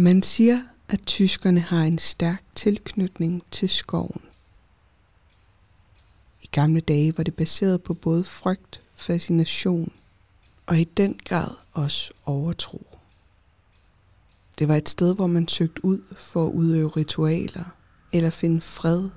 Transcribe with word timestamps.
Man 0.00 0.22
siger, 0.22 0.62
at 0.88 1.00
tyskerne 1.06 1.60
har 1.60 1.82
en 1.82 1.98
stærk 1.98 2.44
tilknytning 2.54 3.42
til 3.50 3.68
skoven. 3.68 4.22
I 6.42 6.46
gamle 6.52 6.80
dage 6.80 7.16
var 7.16 7.24
det 7.24 7.34
baseret 7.34 7.82
på 7.82 7.94
både 7.94 8.24
frygt, 8.24 8.80
fascination 8.96 9.92
og 10.66 10.78
i 10.78 10.84
den 10.84 11.20
grad 11.24 11.50
også 11.72 12.12
overtro. 12.24 12.98
Det 14.58 14.68
var 14.68 14.76
et 14.76 14.88
sted, 14.88 15.16
hvor 15.16 15.26
man 15.26 15.48
søgte 15.48 15.84
ud 15.84 16.00
for 16.16 16.46
at 16.46 16.52
udøve 16.52 16.88
ritualer 16.88 17.64
eller 18.12 18.30
finde 18.30 18.60
fred. 18.60 19.08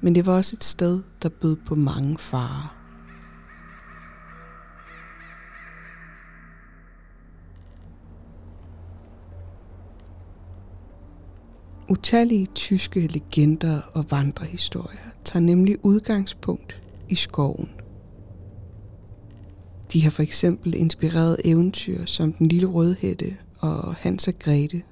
Men 0.00 0.14
det 0.14 0.26
var 0.26 0.32
også 0.32 0.56
et 0.56 0.64
sted, 0.64 1.02
der 1.22 1.28
bød 1.28 1.56
på 1.56 1.74
mange 1.74 2.18
farer. 2.18 2.81
Utallige 11.92 12.46
tyske 12.54 13.06
legender 13.06 13.80
og 13.92 14.10
vandrehistorier 14.10 15.10
tager 15.24 15.42
nemlig 15.44 15.84
udgangspunkt 15.84 16.80
i 17.08 17.14
skoven. 17.14 17.70
De 19.92 20.02
har 20.02 20.10
for 20.10 20.22
eksempel 20.22 20.74
inspireret 20.74 21.36
eventyr 21.44 22.04
som 22.04 22.32
Den 22.32 22.48
Lille 22.48 22.66
Rødhætte 22.66 23.36
og 23.58 23.94
Hans 23.94 24.28
og 24.28 24.34
Grete. 24.38 24.82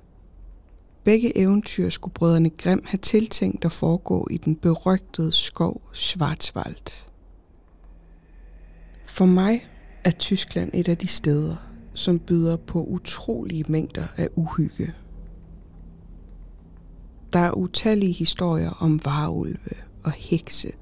Begge 1.04 1.38
eventyr 1.38 1.88
skulle 1.88 2.14
brødrene 2.14 2.50
Grimm 2.50 2.82
have 2.84 2.98
tiltænkt 2.98 3.64
at 3.64 3.72
foregå 3.72 4.28
i 4.30 4.36
den 4.36 4.56
berygtede 4.56 5.32
skov 5.32 5.82
Schwarzwald. 5.92 7.06
For 9.06 9.26
mig 9.26 9.68
er 10.04 10.10
Tyskland 10.10 10.70
et 10.74 10.88
af 10.88 10.98
de 10.98 11.06
steder, 11.06 11.56
som 11.94 12.18
byder 12.18 12.56
på 12.56 12.84
utrolige 12.84 13.64
mængder 13.68 14.06
af 14.16 14.28
uhygge. 14.36 14.94
Der 17.32 17.38
er 17.38 17.52
utallige 17.52 18.12
historier 18.12 18.70
om 18.70 19.00
varulve 19.04 19.76
og 20.04 20.12
hekse, 20.12 20.72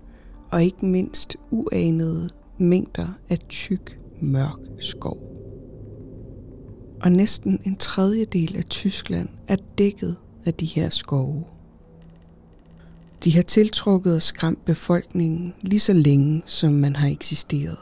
og 0.51 0.65
ikke 0.65 0.87
mindst 0.87 1.37
uanede 1.51 2.31
mængder 2.59 3.09
af 3.29 3.39
tyk, 3.49 4.01
mørk 4.21 4.59
skov. 4.81 5.19
Og 7.03 7.13
næsten 7.13 7.61
en 7.65 7.77
tredjedel 7.77 8.57
af 8.57 8.65
Tyskland 8.65 9.29
er 9.49 9.57
dækket 9.79 10.17
af 10.45 10.55
de 10.55 10.67
her 10.67 10.91
skove. 10.91 11.45
De 13.25 13.35
har 13.35 13.43
tiltrukket 13.43 14.15
og 14.15 14.23
skræmt 14.23 14.65
befolkningen 14.65 15.55
lige 15.61 15.81
så 15.81 15.93
længe, 15.93 16.43
som 16.47 16.73
man 16.73 16.97
har 16.97 17.09
eksisteret. 17.09 17.79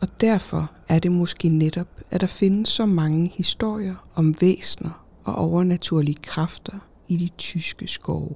Og 0.00 0.08
derfor 0.20 0.72
er 0.88 0.98
det 0.98 1.12
måske 1.12 1.48
netop, 1.48 1.88
at 2.10 2.20
der 2.20 2.26
findes 2.26 2.68
så 2.68 2.86
mange 2.86 3.32
historier 3.34 3.94
om 4.14 4.34
væsner 4.40 5.04
og 5.24 5.34
overnaturlige 5.34 6.18
kræfter 6.22 6.89
i 7.10 7.16
de 7.16 7.28
tyske 7.28 7.86
skove. 7.86 8.34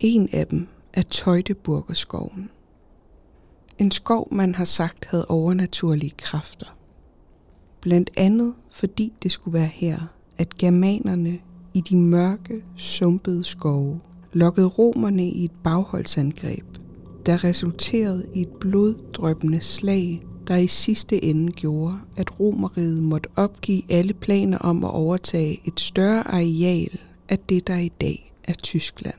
En 0.00 0.28
af 0.32 0.46
dem 0.46 0.68
er 0.94 1.02
Teutoburgerskoven. 1.02 2.50
En 3.78 3.90
skov, 3.90 4.34
man 4.34 4.54
har 4.54 4.64
sagt 4.64 5.04
havde 5.04 5.26
overnaturlige 5.28 6.14
kræfter. 6.18 6.76
Blandt 7.80 8.10
andet 8.16 8.54
fordi 8.70 9.12
det 9.22 9.32
skulle 9.32 9.58
være 9.58 9.66
her, 9.66 9.98
at 10.38 10.56
germanerne 10.56 11.38
i 11.74 11.80
de 11.80 11.96
mørke, 11.96 12.64
sumpede 12.76 13.44
skove 13.44 14.00
lokkede 14.32 14.66
romerne 14.66 15.28
i 15.28 15.44
et 15.44 15.52
bagholdsangreb, 15.64 16.66
der 17.26 17.44
resulterede 17.44 18.28
i 18.34 18.42
et 18.42 18.52
bloddrøbende 18.60 19.60
slag 19.60 20.22
der 20.48 20.56
i 20.56 20.66
sidste 20.66 21.24
ende 21.24 21.52
gjorde, 21.52 21.98
at 22.16 22.40
Romeriet 22.40 23.02
måtte 23.02 23.28
opgive 23.36 23.82
alle 23.88 24.14
planer 24.14 24.58
om 24.58 24.84
at 24.84 24.90
overtage 24.90 25.60
et 25.64 25.80
større 25.80 26.26
areal 26.26 26.98
af 27.28 27.38
det, 27.38 27.66
der 27.66 27.76
i 27.76 27.88
dag 28.00 28.32
er 28.44 28.54
Tyskland. 28.54 29.14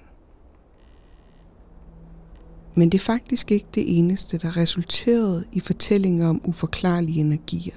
Men 2.76 2.90
det 2.90 2.98
er 2.98 3.04
faktisk 3.04 3.52
ikke 3.52 3.66
det 3.76 3.98
eneste, 3.98 4.38
der 4.38 4.58
resulterede 4.58 5.46
i 5.52 5.60
fortællinger 5.60 6.30
om 6.30 6.42
uforklarlige 6.44 7.20
energier. 7.20 7.76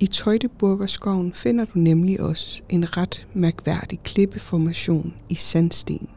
I 0.00 0.06
Teutoburgerskoven 0.06 1.32
finder 1.32 1.64
du 1.64 1.78
nemlig 1.78 2.20
også 2.20 2.62
en 2.68 2.96
ret 2.96 3.26
mærkværdig 3.34 4.00
klippeformation 4.02 5.14
i 5.28 5.34
sandsten. 5.34 6.08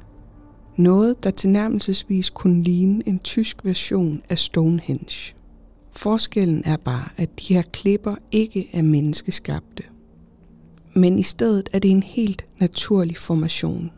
Noget, 0.77 1.23
der 1.23 1.31
tilnærmelsesvis 1.31 2.29
kunne 2.29 2.63
ligne 2.63 3.07
en 3.07 3.19
tysk 3.19 3.65
version 3.65 4.21
af 4.29 4.39
Stonehenge. 4.39 5.33
Forskellen 5.95 6.63
er 6.65 6.77
bare, 6.77 7.09
at 7.17 7.39
de 7.39 7.53
her 7.53 7.61
klipper 7.61 8.15
ikke 8.31 8.69
er 8.73 8.81
menneskeskabte. 8.81 9.83
Men 10.95 11.19
i 11.19 11.23
stedet 11.23 11.69
er 11.73 11.79
det 11.79 11.91
en 11.91 12.03
helt 12.03 12.45
naturlig 12.59 13.17
formation. 13.17 13.91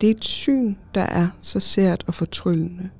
Det 0.00 0.06
er 0.10 0.14
et 0.14 0.24
syn, 0.24 0.74
der 0.94 1.02
er 1.02 1.28
så 1.40 1.60
sært 1.60 2.04
og 2.06 2.14
fortryllende. 2.14 2.90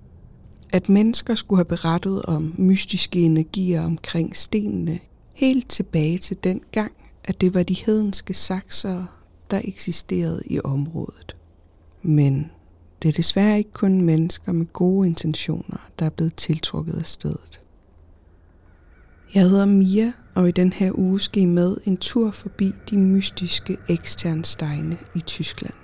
At 0.72 0.88
mennesker 0.88 1.34
skulle 1.34 1.58
have 1.58 1.64
berettet 1.64 2.22
om 2.22 2.54
mystiske 2.58 3.20
energier 3.20 3.84
omkring 3.84 4.36
stenene, 4.36 4.98
helt 5.34 5.68
tilbage 5.68 6.18
til 6.18 6.36
den 6.44 6.60
gang, 6.72 6.92
at 7.24 7.40
det 7.40 7.54
var 7.54 7.62
de 7.62 7.74
hedenske 7.74 8.34
saksere, 8.34 9.06
der 9.50 9.60
eksisterede 9.64 10.42
i 10.46 10.60
området. 10.64 11.36
Men 12.02 12.50
det 13.04 13.10
er 13.10 13.12
desværre 13.12 13.58
ikke 13.58 13.72
kun 13.72 14.00
mennesker 14.00 14.52
med 14.52 14.66
gode 14.72 15.08
intentioner, 15.08 15.76
der 15.98 16.06
er 16.06 16.10
blevet 16.10 16.34
tiltrukket 16.34 16.98
af 16.98 17.06
stedet. 17.06 17.60
Jeg 19.34 19.42
hedder 19.42 19.66
Mia, 19.66 20.12
og 20.34 20.48
i 20.48 20.50
den 20.50 20.72
her 20.72 20.92
uge 20.94 21.20
skal 21.20 21.42
I 21.42 21.46
med 21.46 21.76
en 21.84 21.96
tur 21.96 22.30
forbi 22.30 22.72
de 22.90 22.98
mystiske 22.98 23.76
eksterne 23.88 24.98
i 25.14 25.20
Tyskland. 25.20 25.74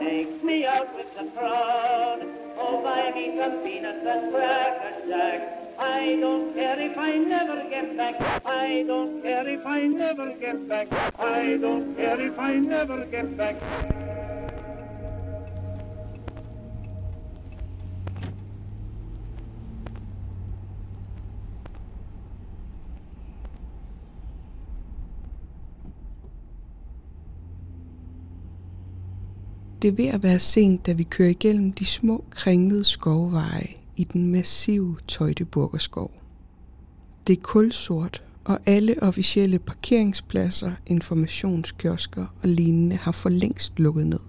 Take 0.00 0.44
me 0.44 0.66
out 0.66 0.88
with 0.96 1.12
the 1.18 1.30
crowd. 1.36 2.20
Oh, 2.58 2.82
buy 2.82 3.10
me 3.16 3.36
some 3.38 3.62
peanuts 3.64 4.06
and 4.06 4.32
crackers, 4.32 5.08
Jack. 5.08 5.65
I 5.78 6.18
don't 6.22 6.54
care 6.54 6.80
if 6.80 6.96
I 6.96 7.18
never 7.18 7.68
get 7.68 7.96
back. 7.96 8.14
I 8.46 8.84
don't 8.88 9.22
care 9.22 9.46
if 9.46 9.66
I 9.66 9.86
never 9.86 10.32
get 10.40 10.68
back. 10.68 10.88
I 11.18 11.58
don't 11.60 11.94
care 11.96 12.20
if 12.20 12.38
I 12.38 12.54
never 12.56 13.04
get 13.04 13.36
back. 13.36 13.56
Det 29.82 29.92
er 29.92 29.96
ved 29.96 30.06
at 30.06 30.22
være 30.22 30.38
sent, 30.38 30.86
da 30.86 30.92
vi 30.92 31.02
kører 31.02 31.28
igennem 31.28 31.72
de 31.72 31.84
små 31.84 32.24
kringlede 32.30 32.84
skovveje 32.84 33.85
i 33.96 34.04
den 34.04 34.32
massive 34.32 34.96
Tøjdeburgerskov. 35.08 36.10
Det 37.26 37.38
er 37.38 37.42
kulsort, 37.42 38.22
og 38.44 38.58
alle 38.66 39.02
officielle 39.02 39.58
parkeringspladser, 39.58 40.72
informationskiosker 40.86 42.26
og 42.42 42.48
lignende 42.48 42.96
har 42.96 43.12
for 43.12 43.28
længst 43.28 43.78
lukket 43.78 44.06
ned. 44.06 44.20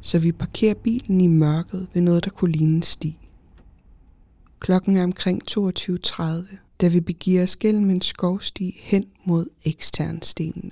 Så 0.00 0.18
vi 0.18 0.32
parkerer 0.32 0.74
bilen 0.74 1.20
i 1.20 1.26
mørket 1.26 1.86
ved 1.94 2.02
noget, 2.02 2.24
der 2.24 2.30
kunne 2.30 2.52
ligne 2.52 2.76
en 2.76 2.82
sti. 2.82 3.18
Klokken 4.60 4.96
er 4.96 5.04
omkring 5.04 5.42
22.30, 5.50 6.22
da 6.80 6.88
vi 6.88 7.00
begiver 7.00 7.42
os 7.42 7.56
gennem 7.56 7.90
en 7.90 8.00
skovsti 8.00 8.80
hen 8.82 9.04
mod 9.24 9.46
eksternstenene. 9.64 10.70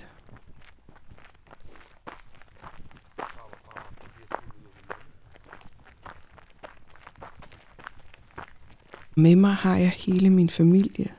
Med 9.16 9.36
mig 9.36 9.54
har 9.54 9.76
jeg 9.76 9.90
hele 9.90 10.30
min 10.30 10.48
familie. 10.48 11.12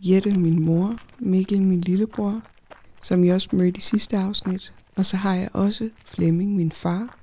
Jette, 0.00 0.34
min 0.34 0.64
mor, 0.64 0.98
Mikkel, 1.18 1.62
min 1.62 1.80
lillebror, 1.80 2.40
som 3.02 3.24
jeg 3.24 3.34
også 3.34 3.48
mødte 3.52 3.78
i 3.78 3.80
sidste 3.80 4.18
afsnit. 4.18 4.72
Og 4.96 5.06
så 5.06 5.16
har 5.16 5.34
jeg 5.34 5.48
også 5.54 5.90
Flemming, 6.04 6.56
min 6.56 6.72
far. 6.72 7.18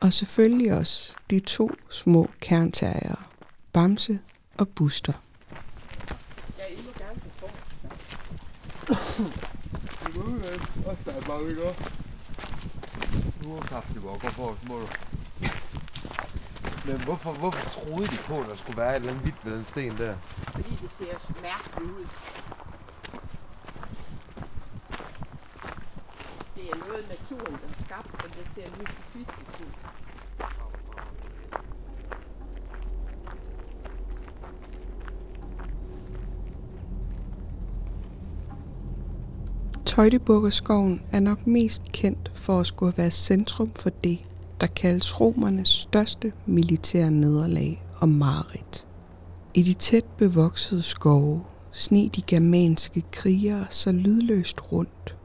Og 0.00 0.12
selvfølgelig 0.12 0.72
også 0.72 1.12
de 1.30 1.40
to 1.40 1.70
små 1.90 2.30
kernterrier, 2.40 3.30
Bamse 3.72 4.18
og 4.58 4.68
Buster. 4.68 5.12
Nu 13.42 13.56
er 13.56 13.60
kaffe, 13.60 14.00
hvor 14.00 14.18
går 14.18 14.28
for, 14.28 14.56
må 14.68 14.78
du. 14.78 14.86
Men 16.86 17.00
hvorfor, 17.00 17.32
hvorfor 17.32 17.70
troede 17.70 18.06
de 18.06 18.18
på, 18.26 18.40
at 18.40 18.46
der 18.48 18.56
skulle 18.56 18.76
være 18.76 18.90
et 18.90 18.96
eller 18.96 19.10
andet 19.10 19.22
hvidt 19.22 19.46
ved 19.46 19.52
den 19.52 19.64
sten 19.64 19.96
der? 19.98 20.14
Fordi 20.50 20.70
det 20.82 20.90
ser 20.90 21.14
mærkeligt 21.42 21.90
ud. 21.98 22.06
Det 26.56 26.64
er 26.72 26.76
noget 26.86 27.04
naturen, 27.08 27.52
der 27.52 27.68
har 27.74 27.84
skabt 27.84 28.22
Men 28.22 28.32
det 28.38 28.48
ser 28.54 28.66
mystifistisk 28.80 29.60
ud. 29.60 29.72
Tøjteburgerskoven 39.86 41.02
er 41.12 41.20
nok 41.20 41.46
mest 41.46 41.82
kendt 41.92 42.30
for 42.34 42.60
at 42.60 42.66
skulle 42.66 42.94
være 42.96 43.10
centrum 43.10 43.70
for 43.70 43.90
det, 43.90 44.18
der 44.60 44.66
kaldes 44.66 45.20
romernes 45.20 45.68
største 45.68 46.32
militære 46.46 47.10
nederlag 47.10 47.84
og 47.98 48.08
mareridt. 48.08 48.86
I 49.54 49.62
de 49.62 49.74
tæt 49.74 50.04
bevoksede 50.18 50.82
skove 50.82 51.44
sne 51.72 52.08
de 52.08 52.22
germanske 52.22 53.02
krigere 53.12 53.66
så 53.70 53.92
lydløst 53.92 54.72
rundt, 54.72 55.16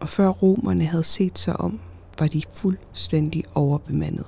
og 0.00 0.08
før 0.08 0.28
romerne 0.28 0.84
havde 0.84 1.04
set 1.04 1.38
sig 1.38 1.60
om, 1.60 1.80
var 2.18 2.26
de 2.26 2.42
fuldstændig 2.52 3.44
overbemandet. 3.54 4.26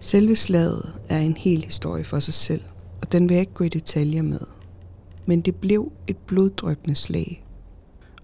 Selve 0.00 0.36
slaget 0.36 0.92
er 1.08 1.18
en 1.18 1.36
hel 1.36 1.64
historie 1.64 2.04
for 2.04 2.20
sig 2.20 2.34
selv, 2.34 2.62
og 3.02 3.12
den 3.12 3.28
vil 3.28 3.34
jeg 3.34 3.40
ikke 3.40 3.54
gå 3.54 3.64
i 3.64 3.68
detaljer 3.68 4.22
med. 4.22 4.40
Men 5.26 5.40
det 5.40 5.56
blev 5.56 5.92
et 6.06 6.16
bloddrøbende 6.16 6.94
slag, 6.94 7.44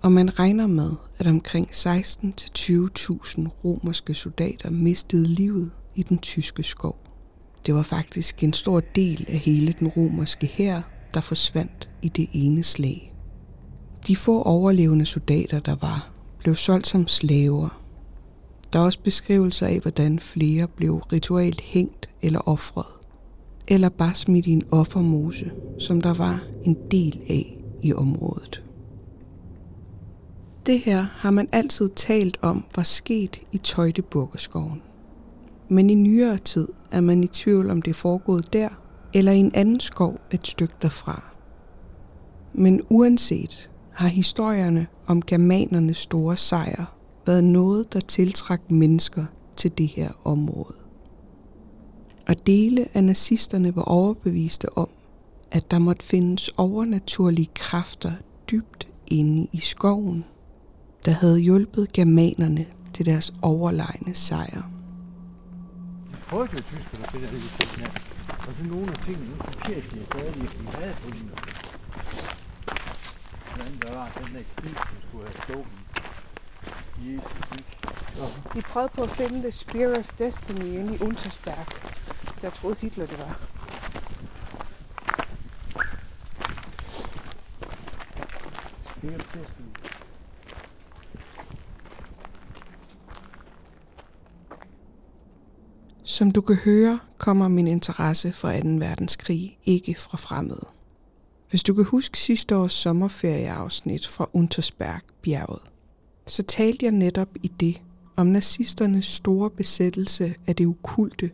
og 0.04 0.12
man 0.12 0.38
regner 0.38 0.66
med, 0.66 0.90
at 1.18 1.26
omkring 1.26 1.68
16-20.000 1.68 3.48
romerske 3.64 4.14
soldater 4.14 4.70
mistede 4.70 5.26
livet 5.26 5.70
i 5.94 6.02
den 6.02 6.18
tyske 6.18 6.62
skov. 6.62 6.98
Det 7.66 7.74
var 7.74 7.82
faktisk 7.82 8.42
en 8.42 8.52
stor 8.52 8.80
del 8.80 9.24
af 9.28 9.38
hele 9.38 9.74
den 9.78 9.88
romerske 9.88 10.46
hær, 10.46 10.80
der 11.14 11.20
forsvandt 11.20 11.88
i 12.02 12.08
det 12.08 12.28
ene 12.32 12.62
slag. 12.62 13.14
De 14.06 14.16
få 14.16 14.42
overlevende 14.42 15.06
soldater, 15.06 15.60
der 15.60 15.76
var, 15.80 16.10
blev 16.38 16.54
solgt 16.54 16.86
som 16.86 17.06
slaver. 17.06 17.82
Der 18.72 18.78
er 18.78 18.84
også 18.84 19.00
beskrivelser 19.04 19.66
af, 19.66 19.78
hvordan 19.80 20.18
flere 20.18 20.68
blev 20.68 20.96
ritualt 20.96 21.60
hængt 21.60 22.08
eller 22.22 22.48
offret, 22.48 22.86
eller 23.68 23.88
bare 23.88 24.14
smidt 24.14 24.46
i 24.46 24.50
en 24.50 24.64
offermose, 24.70 25.52
som 25.78 26.00
der 26.00 26.14
var 26.14 26.40
en 26.62 26.76
del 26.90 27.20
af 27.28 27.58
i 27.82 27.92
området. 27.92 28.63
Det 30.66 30.80
her 30.80 31.02
har 31.02 31.30
man 31.30 31.48
altid 31.52 31.90
talt 31.96 32.38
om 32.42 32.64
var 32.76 32.82
sket 32.82 33.40
i 33.52 33.58
Tøjdebukkeskoven. 33.58 34.82
Men 35.68 35.90
i 35.90 35.94
nyere 35.94 36.38
tid 36.38 36.68
er 36.90 37.00
man 37.00 37.24
i 37.24 37.26
tvivl 37.26 37.70
om 37.70 37.82
det 37.82 37.90
er 37.90 37.94
foregået 37.94 38.52
der, 38.52 38.68
eller 39.14 39.32
i 39.32 39.38
en 39.38 39.54
anden 39.54 39.80
skov 39.80 40.20
et 40.30 40.46
stykke 40.46 40.74
derfra. 40.82 41.24
Men 42.52 42.82
uanset 42.88 43.70
har 43.92 44.08
historierne 44.08 44.86
om 45.06 45.22
germanernes 45.22 45.98
store 45.98 46.36
sejr 46.36 46.96
været 47.26 47.44
noget, 47.44 47.92
der 47.92 48.00
tiltrak 48.00 48.70
mennesker 48.70 49.24
til 49.56 49.78
det 49.78 49.88
her 49.88 50.10
område. 50.24 50.74
Og 52.28 52.46
dele 52.46 52.88
af 52.94 53.04
nazisterne 53.04 53.76
var 53.76 53.82
overbeviste 53.82 54.78
om, 54.78 54.88
at 55.50 55.70
der 55.70 55.78
måtte 55.78 56.04
findes 56.04 56.48
overnaturlige 56.48 57.50
kræfter 57.54 58.12
dybt 58.50 58.88
inde 59.06 59.46
i 59.52 59.60
skoven, 59.60 60.24
der 61.04 61.12
havde 61.12 61.40
hjulpet 61.40 61.92
germanerne 61.92 62.66
til 62.94 63.06
deres 63.06 63.34
overlegne 63.42 64.14
sejr. 64.14 64.62
De 66.10 66.16
frygtede 66.16 66.62
tyskerne 66.62 67.04
til 67.10 67.20
det 67.20 67.28
her 67.28 67.80
ja. 67.80 67.88
Og 68.48 68.54
så 68.58 68.64
nogle 68.64 68.90
af 68.90 68.96
tingene, 69.04 69.28
nu 69.28 69.36
papirerne 69.36 70.06
sagde, 70.12 70.26
at 70.26 70.34
de 70.34 70.66
havde 70.72 70.94
fundet. 70.94 71.38
Blandt 73.54 73.70
andet 73.70 73.82
der 73.82 73.98
var 73.98 74.10
den 74.18 74.34
der 74.34 74.42
kniv, 74.56 74.74
som 74.74 74.96
skulle 75.08 75.26
have 75.28 75.42
stået 75.44 75.66
Jesus. 77.00 77.64
De 78.54 78.62
prøvede 78.62 78.92
på 78.94 79.02
at 79.02 79.10
finde 79.10 79.40
The 79.40 79.52
Spear 79.52 79.98
of 79.98 80.08
Destiny 80.18 80.64
inde 80.64 80.94
i 80.96 81.00
Untersberg. 81.00 81.66
Jeg 82.42 82.52
troede 82.52 82.76
Hitler 82.80 83.06
det 83.06 83.18
var. 83.18 83.40
Spear 88.84 89.14
of 89.14 89.26
Destiny. 89.34 89.63
Som 96.14 96.30
du 96.30 96.40
kan 96.40 96.56
høre, 96.56 96.98
kommer 97.18 97.48
min 97.48 97.66
interesse 97.66 98.32
for 98.32 98.48
2. 98.48 98.68
verdenskrig 98.68 99.58
ikke 99.64 99.94
fra 99.98 100.16
fremmede. 100.16 100.66
Hvis 101.50 101.62
du 101.62 101.74
kan 101.74 101.84
huske 101.84 102.18
sidste 102.18 102.56
års 102.56 102.72
sommerferieafsnit 102.72 104.06
fra 104.06 104.28
Untersbergbjerget, 104.32 105.62
så 106.26 106.42
talte 106.42 106.84
jeg 106.84 106.92
netop 106.92 107.28
i 107.42 107.48
det 107.60 107.82
om 108.16 108.26
nazisternes 108.26 109.06
store 109.06 109.50
besættelse 109.50 110.34
af 110.46 110.56
det 110.56 110.66
okulte. 110.66 111.30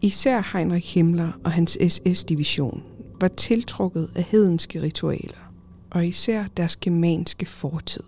Især 0.00 0.52
Heinrich 0.52 0.94
Himmler 0.94 1.32
og 1.44 1.52
hans 1.52 1.78
SS-division 1.88 2.82
var 3.20 3.28
tiltrukket 3.28 4.10
af 4.14 4.22
hedenske 4.22 4.82
ritualer, 4.82 5.52
og 5.90 6.06
især 6.06 6.44
deres 6.56 6.76
germanske 6.76 7.46
fortid. 7.46 8.04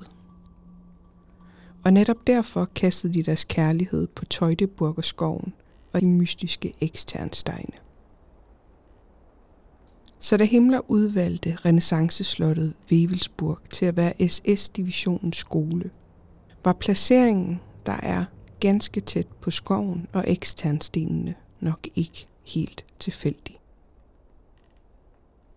Og 1.85 1.93
netop 1.93 2.27
derfor 2.27 2.65
kastede 2.65 3.15
de 3.15 3.23
deres 3.23 3.45
kærlighed 3.45 4.07
på 4.07 4.25
Teutoburger 4.25 5.03
skoven 5.03 5.53
og 5.93 6.01
de 6.01 6.07
mystiske 6.07 6.75
eksternsteine. 6.81 7.73
Så 10.21 10.37
da 10.37 10.45
Himmler 10.45 10.91
udvalgte 10.91 11.57
renaissanceslottet 11.65 12.75
Wevelsburg 12.93 13.59
til 13.71 13.87
at 13.87 13.97
være 13.97 14.29
SS-divisionens 14.29 15.37
skole, 15.37 15.91
var 16.65 16.73
placeringen, 16.73 17.61
der 17.87 17.93
er 17.93 18.25
ganske 18.61 19.01
tæt 19.01 19.27
på 19.41 19.51
skoven 19.51 20.09
og 20.13 20.25
eksternstenene, 20.27 21.35
nok 21.61 21.89
ikke 21.95 22.27
helt 22.43 22.85
tilfældig. 22.99 23.59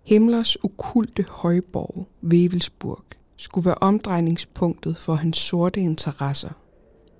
Himmlers 0.03 0.55
okulte 0.55 1.25
højborg, 1.29 2.07
Wevelsburg, 2.23 3.03
skulle 3.37 3.65
være 3.65 3.75
omdrejningspunktet 3.81 4.97
for 4.97 5.13
hans 5.13 5.37
sorte 5.37 5.79
interesser. 5.79 6.49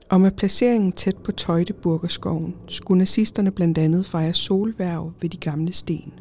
Og 0.09 0.21
med 0.21 0.31
placeringen 0.31 0.91
tæt 0.91 1.17
på 1.17 1.31
Teutoburgerskoven 1.31 2.55
skulle 2.67 2.97
nazisterne 2.97 3.51
blandt 3.51 3.77
andet 3.77 4.05
fejre 4.05 4.33
solværv 4.33 5.11
ved 5.21 5.29
de 5.29 5.37
gamle 5.37 5.73
sten. 5.73 6.13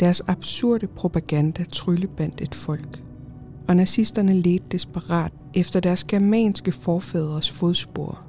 Deres 0.00 0.22
absurde 0.26 0.86
propaganda 0.86 1.64
tryllebandt 1.64 2.40
et 2.40 2.54
folk, 2.54 3.02
og 3.68 3.76
nazisterne 3.76 4.34
ledte 4.34 4.66
desperat 4.72 5.32
efter 5.54 5.80
deres 5.80 6.04
germanske 6.04 6.72
forfædres 6.72 7.50
fodspor, 7.50 8.20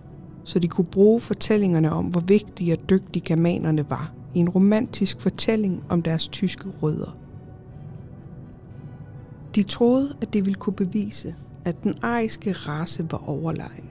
så 0.43 0.59
de 0.59 0.67
kunne 0.67 0.85
bruge 0.85 1.21
fortællingerne 1.21 1.91
om, 1.91 2.05
hvor 2.05 2.21
vigtige 2.21 2.73
og 2.73 2.89
dygtige 2.89 3.23
germanerne 3.25 3.89
var, 3.89 4.13
i 4.35 4.39
en 4.39 4.49
romantisk 4.49 5.21
fortælling 5.21 5.83
om 5.89 6.01
deres 6.01 6.27
tyske 6.27 6.69
rødder. 6.81 7.17
De 9.55 9.63
troede, 9.63 10.15
at 10.21 10.33
det 10.33 10.45
ville 10.45 10.59
kunne 10.59 10.75
bevise, 10.75 11.35
at 11.65 11.83
den 11.83 11.95
ariske 12.01 12.51
race 12.51 13.05
var 13.11 13.29
overlegen. 13.29 13.89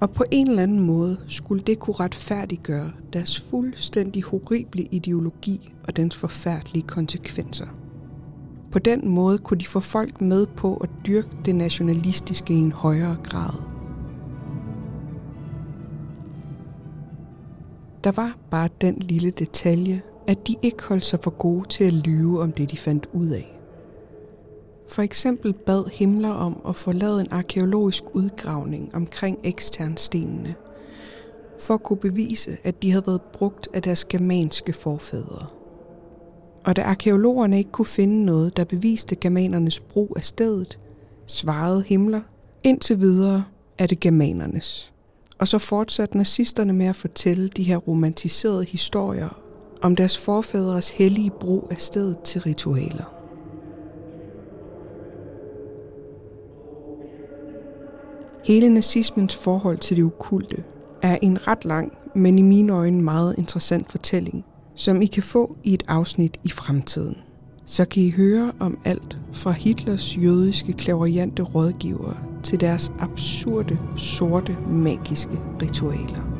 Og 0.00 0.10
på 0.10 0.24
en 0.30 0.48
eller 0.48 0.62
anden 0.62 0.80
måde 0.80 1.16
skulle 1.26 1.62
det 1.62 1.78
kunne 1.78 1.96
retfærdiggøre 2.00 2.90
deres 3.12 3.40
fuldstændig 3.40 4.22
horrible 4.22 4.82
ideologi 4.82 5.72
og 5.88 5.96
dens 5.96 6.16
forfærdelige 6.16 6.82
konsekvenser. 6.82 7.66
På 8.72 8.78
den 8.78 9.08
måde 9.08 9.38
kunne 9.38 9.60
de 9.60 9.66
få 9.66 9.80
folk 9.80 10.20
med 10.20 10.46
på 10.46 10.76
at 10.76 10.90
dyrke 11.06 11.28
det 11.44 11.54
nationalistiske 11.54 12.54
i 12.54 12.56
en 12.56 12.72
højere 12.72 13.16
grad. 13.22 13.62
Der 18.04 18.12
var 18.12 18.36
bare 18.50 18.68
den 18.80 18.94
lille 18.98 19.30
detalje, 19.30 20.02
at 20.26 20.48
de 20.48 20.56
ikke 20.62 20.82
holdt 20.82 21.04
sig 21.04 21.18
for 21.22 21.30
gode 21.30 21.68
til 21.68 21.84
at 21.84 21.92
lyve 21.92 22.42
om 22.42 22.52
det, 22.52 22.70
de 22.70 22.76
fandt 22.76 23.06
ud 23.12 23.26
af. 23.26 23.55
For 24.88 25.02
eksempel 25.02 25.52
bad 25.52 25.90
Himmler 25.92 26.32
om 26.32 26.60
at 26.68 26.76
få 26.76 26.92
lavet 26.92 27.20
en 27.20 27.28
arkeologisk 27.30 28.04
udgravning 28.12 28.94
omkring 28.94 29.38
eksternstenene, 29.44 30.54
for 31.60 31.74
at 31.74 31.82
kunne 31.82 31.96
bevise, 31.96 32.56
at 32.64 32.82
de 32.82 32.90
havde 32.90 33.06
været 33.06 33.22
brugt 33.22 33.68
af 33.74 33.82
deres 33.82 34.04
germanske 34.04 34.72
forfædre. 34.72 35.46
Og 36.64 36.76
da 36.76 36.82
arkeologerne 36.82 37.58
ikke 37.58 37.70
kunne 37.70 37.86
finde 37.86 38.24
noget, 38.24 38.56
der 38.56 38.64
beviste 38.64 39.16
germanernes 39.16 39.80
brug 39.80 40.12
af 40.16 40.24
stedet, 40.24 40.78
svarede 41.26 41.82
Himmler, 41.82 42.20
indtil 42.62 43.00
videre 43.00 43.44
er 43.78 43.86
det 43.86 44.00
germanernes. 44.00 44.92
Og 45.38 45.48
så 45.48 45.58
fortsatte 45.58 46.16
nazisterne 46.16 46.72
med 46.72 46.86
at 46.86 46.96
fortælle 46.96 47.48
de 47.48 47.62
her 47.62 47.76
romantiserede 47.76 48.64
historier 48.64 49.28
om 49.82 49.96
deres 49.96 50.18
forfædres 50.18 50.90
hellige 50.90 51.30
brug 51.30 51.68
af 51.70 51.80
stedet 51.80 52.18
til 52.18 52.40
ritualer. 52.40 53.15
Hele 58.46 58.68
nazismens 58.68 59.36
forhold 59.36 59.78
til 59.78 59.96
det 59.96 60.04
okulte 60.04 60.64
er 61.02 61.18
en 61.22 61.48
ret 61.48 61.64
lang, 61.64 61.92
men 62.14 62.38
i 62.38 62.42
mine 62.42 62.72
øjne 62.72 63.02
meget 63.02 63.34
interessant 63.38 63.90
fortælling, 63.90 64.44
som 64.74 65.02
I 65.02 65.06
kan 65.06 65.22
få 65.22 65.56
i 65.64 65.74
et 65.74 65.82
afsnit 65.88 66.40
i 66.44 66.50
fremtiden. 66.50 67.16
Så 67.64 67.84
kan 67.84 68.02
I 68.02 68.10
høre 68.10 68.52
om 68.58 68.78
alt 68.84 69.18
fra 69.32 69.50
Hitlers 69.50 70.16
jødiske 70.16 70.72
klaverjante 70.72 71.42
rådgiver 71.42 72.12
til 72.42 72.60
deres 72.60 72.92
absurde, 72.98 73.78
sorte, 73.96 74.56
magiske 74.68 75.38
ritualer. 75.62 76.35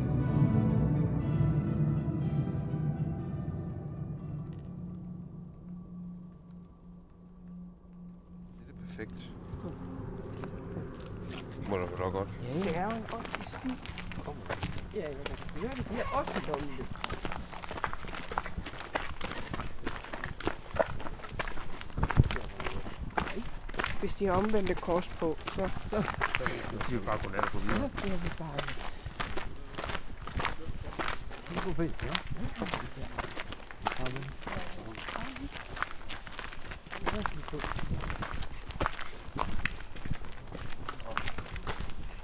Må 11.68 11.76
da 11.78 11.84
være 11.84 12.10
godt. 12.10 12.28
Det 12.64 12.76
er 12.76 12.82
jo 12.82 12.90
en 12.90 13.04
offentlig 13.12 13.48
sti. 13.48 13.70
Ja, 14.94 15.00
jeg 15.02 15.16
kan 15.26 15.36
høre 15.60 15.70
det. 15.76 15.88
De 15.88 16.00
er 16.00 16.08
også 16.18 16.40
dumme. 16.48 16.86
Hvis 24.00 24.14
de 24.14 24.26
har 24.26 24.32
omvendte 24.32 24.74
kors 24.74 25.08
på, 25.08 25.36
så, 25.50 25.70
så 25.90 26.02
Så 26.72 26.86
siger 26.88 26.98
vi 26.98 27.06
bare 27.06 27.18
godnat 27.22 27.44
og 27.44 27.52
gå 27.52 27.58
videre. 27.58 27.90
bliver 27.96 28.16
vi 28.16 28.30
bare 28.38 28.56
Det 31.48 31.62
går 31.64 31.72
fint, 31.82 32.02
ja. 32.02 32.12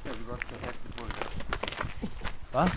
Jeg 0.05 0.13
vil 0.19 0.27
godt 0.27 0.45
tage 0.49 0.61
hastigt 0.67 0.97
på 0.97 1.05
det. 1.05 2.42
Hvad 2.53 2.69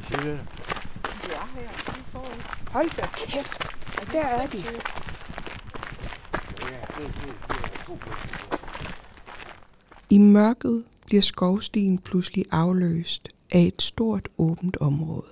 siger 0.00 0.20
du? 0.20 0.28
Det 0.28 1.32
er 1.32 1.48
her. 1.54 1.68
De 1.86 2.02
får. 2.06 2.32
Hold 2.70 2.90
da 2.96 3.06
kæft. 3.06 3.62
Der 4.12 4.20
er 4.20 4.46
de. 4.46 4.64
I 10.10 10.18
mørket 10.18 10.84
bliver 11.06 11.22
skovstien 11.22 11.98
pludselig 11.98 12.44
afløst 12.50 13.28
af 13.52 13.60
et 13.60 13.82
stort 13.82 14.28
åbent 14.38 14.76
område. 14.80 15.30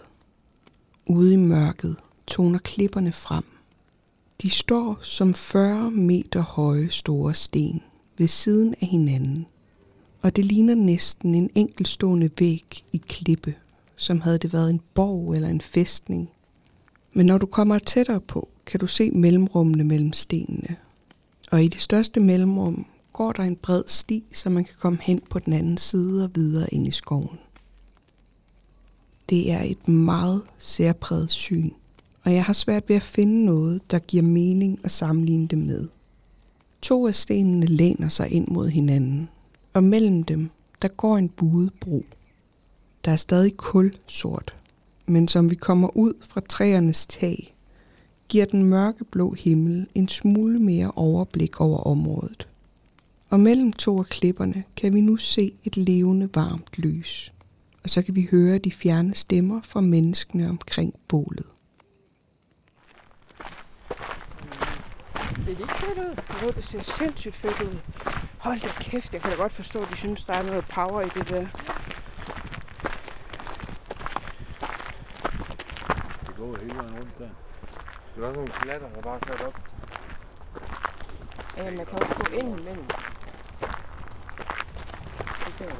Ude 1.06 1.32
i 1.34 1.36
mørket 1.36 1.96
toner 2.26 2.58
klipperne 2.58 3.12
frem. 3.12 3.44
De 4.42 4.50
står 4.50 4.98
som 5.02 5.34
40 5.34 5.90
meter 5.90 6.40
høje 6.40 6.90
store 6.90 7.34
sten 7.34 7.82
ved 8.18 8.28
siden 8.28 8.74
af 8.80 8.86
hinanden, 8.86 9.46
og 10.24 10.36
det 10.36 10.44
ligner 10.44 10.74
næsten 10.74 11.34
en 11.34 11.50
enkeltstående 11.54 12.30
væg 12.38 12.84
i 12.92 12.96
klippe, 13.08 13.54
som 13.96 14.20
havde 14.20 14.38
det 14.38 14.52
været 14.52 14.70
en 14.70 14.80
borg 14.94 15.34
eller 15.34 15.48
en 15.48 15.60
fæstning. 15.60 16.30
Men 17.12 17.26
når 17.26 17.38
du 17.38 17.46
kommer 17.46 17.78
tættere 17.78 18.20
på, 18.20 18.48
kan 18.66 18.80
du 18.80 18.86
se 18.86 19.10
mellemrummene 19.10 19.84
mellem 19.84 20.12
stenene. 20.12 20.76
Og 21.50 21.64
i 21.64 21.68
det 21.68 21.80
største 21.80 22.20
mellemrum 22.20 22.86
går 23.12 23.32
der 23.32 23.42
en 23.42 23.56
bred 23.56 23.82
sti, 23.86 24.24
så 24.32 24.50
man 24.50 24.64
kan 24.64 24.74
komme 24.78 24.98
hen 25.02 25.22
på 25.30 25.38
den 25.38 25.52
anden 25.52 25.76
side 25.76 26.24
og 26.24 26.30
videre 26.34 26.74
ind 26.74 26.86
i 26.86 26.90
skoven. 26.90 27.38
Det 29.30 29.52
er 29.52 29.62
et 29.62 29.88
meget 29.88 30.42
særpræget 30.58 31.30
syn, 31.30 31.70
og 32.22 32.34
jeg 32.34 32.44
har 32.44 32.52
svært 32.52 32.88
ved 32.88 32.96
at 32.96 33.02
finde 33.02 33.44
noget, 33.44 33.90
der 33.90 33.98
giver 33.98 34.22
mening 34.22 34.80
at 34.84 34.90
sammenligne 34.90 35.46
det 35.46 35.58
med. 35.58 35.88
To 36.82 37.06
af 37.06 37.14
stenene 37.14 37.66
læner 37.66 38.08
sig 38.08 38.30
ind 38.32 38.48
mod 38.48 38.68
hinanden, 38.68 39.28
og 39.74 39.84
mellem 39.84 40.22
dem, 40.22 40.50
der 40.82 40.88
går 40.88 41.16
en 41.16 41.28
buet 41.28 41.72
bro. 41.80 42.04
Der 43.04 43.12
er 43.12 43.16
stadig 43.16 43.56
kul 43.56 43.96
sort, 44.06 44.54
men 45.06 45.28
som 45.28 45.50
vi 45.50 45.54
kommer 45.54 45.96
ud 45.96 46.12
fra 46.28 46.40
træernes 46.40 47.06
tag, 47.06 47.54
giver 48.28 48.44
den 48.44 48.64
mørkeblå 48.64 49.32
himmel 49.32 49.86
en 49.94 50.08
smule 50.08 50.58
mere 50.58 50.90
overblik 50.96 51.60
over 51.60 51.78
området. 51.78 52.48
Og 53.30 53.40
mellem 53.40 53.72
to 53.72 53.98
af 53.98 54.06
klipperne 54.06 54.64
kan 54.76 54.94
vi 54.94 55.00
nu 55.00 55.16
se 55.16 55.54
et 55.64 55.76
levende 55.76 56.28
varmt 56.34 56.78
lys. 56.78 57.32
Og 57.82 57.90
så 57.90 58.02
kan 58.02 58.14
vi 58.14 58.28
høre 58.30 58.58
de 58.58 58.72
fjerne 58.72 59.14
stemmer 59.14 59.60
fra 59.62 59.80
menneskene 59.80 60.48
omkring 60.48 60.94
bålet. 61.08 61.46
Ser 65.44 65.50
det 65.50 65.60
ikke 65.60 65.74
fedt 65.80 65.98
ud? 65.98 66.16
Jo, 66.42 66.48
det 66.56 66.64
ser 66.64 66.82
sindssygt 66.82 67.34
fedt 67.34 67.60
ud. 67.60 67.78
Hold 68.44 68.60
da 68.60 68.68
kæft, 68.68 69.12
jeg 69.12 69.20
kan 69.20 69.30
da 69.30 69.36
godt 69.36 69.52
forstå, 69.52 69.82
at 69.82 69.88
de 69.90 69.96
synes, 69.96 70.24
der 70.24 70.32
er 70.32 70.42
noget 70.42 70.64
power 70.68 71.00
i 71.00 71.08
det 71.08 71.28
der. 71.28 71.46
Det 76.26 76.36
går 76.36 76.56
hele 76.60 76.74
vejen 76.74 76.94
rundt 76.98 77.18
der. 77.18 77.28
Det 78.16 78.22
er 78.22 78.26
også 78.26 78.36
nogle 78.36 78.52
klatter, 78.52 78.88
der 78.88 79.02
bare 79.02 79.18
sat 79.26 79.40
op. 79.46 79.60
Ja, 81.56 81.70
man 81.70 81.86
kan 81.86 82.02
også 82.02 82.14
gå 82.14 82.32
ind 82.32 82.60
imellem. 82.60 82.86
Det 85.46 85.54
kan 85.58 85.66
jeg. 85.66 85.76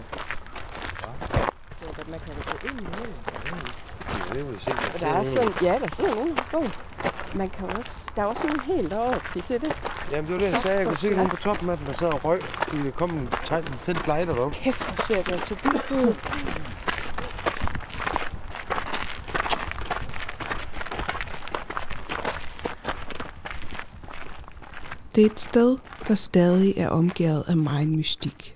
Så 1.73 2.01
at 2.01 2.09
man 2.11 2.21
kan 2.21 2.35
gå 2.35 2.69
ind 2.69 2.79
imellem. 2.81 3.15
Det 4.33 4.49
vil. 4.49 4.75
Og 4.95 5.01
der 5.01 5.09
er 5.09 5.23
sådan, 5.23 5.53
ja, 5.63 5.79
der 5.79 5.89
sidder 5.89 6.15
nogen. 6.15 6.39
Man 7.35 7.51
kan 7.51 7.77
også, 7.77 8.04
der 8.17 8.23
er 8.23 8.27
også 8.27 8.43
sådan 8.43 8.61
helt 8.61 8.91
deroppe, 8.91 9.21
kan 9.21 9.39
I 9.39 9.43
se 9.43 9.55
det? 9.55 9.73
Jamen, 10.11 10.27
det 10.27 10.35
var 10.35 10.41
det, 10.41 10.53
jeg 10.53 10.63
sagde. 10.63 10.79
Jeg 10.79 10.87
kunne 10.87 10.99
se 10.99 11.11
nogen 11.11 11.31
på 11.31 11.37
toppen 11.37 11.71
af 11.71 11.79
den, 11.79 11.87
der 11.87 11.93
sad 11.93 12.09
og 12.09 12.25
røg. 12.25 12.43
Fordi 12.43 12.83
der 12.83 12.91
kom 12.91 13.11
en 13.11 13.29
tegn, 13.45 13.65
en 13.67 13.79
tændt 13.83 14.07
lighter 14.07 14.35
deroppe. 14.35 14.57
Kæft, 14.57 14.85
hvor 14.85 15.05
ser 15.07 15.23
det 15.23 15.33
altså 15.33 15.55
dybt 15.55 15.91
ud. 15.91 16.15
Det 25.15 25.23
er 25.23 25.27
et 25.31 25.41
sted, 25.41 25.79
der 26.09 26.15
stadig 26.15 26.79
er 26.79 26.89
omgivet 26.89 27.45
af 27.49 27.57
meget 27.57 27.89
mystik. 27.89 28.55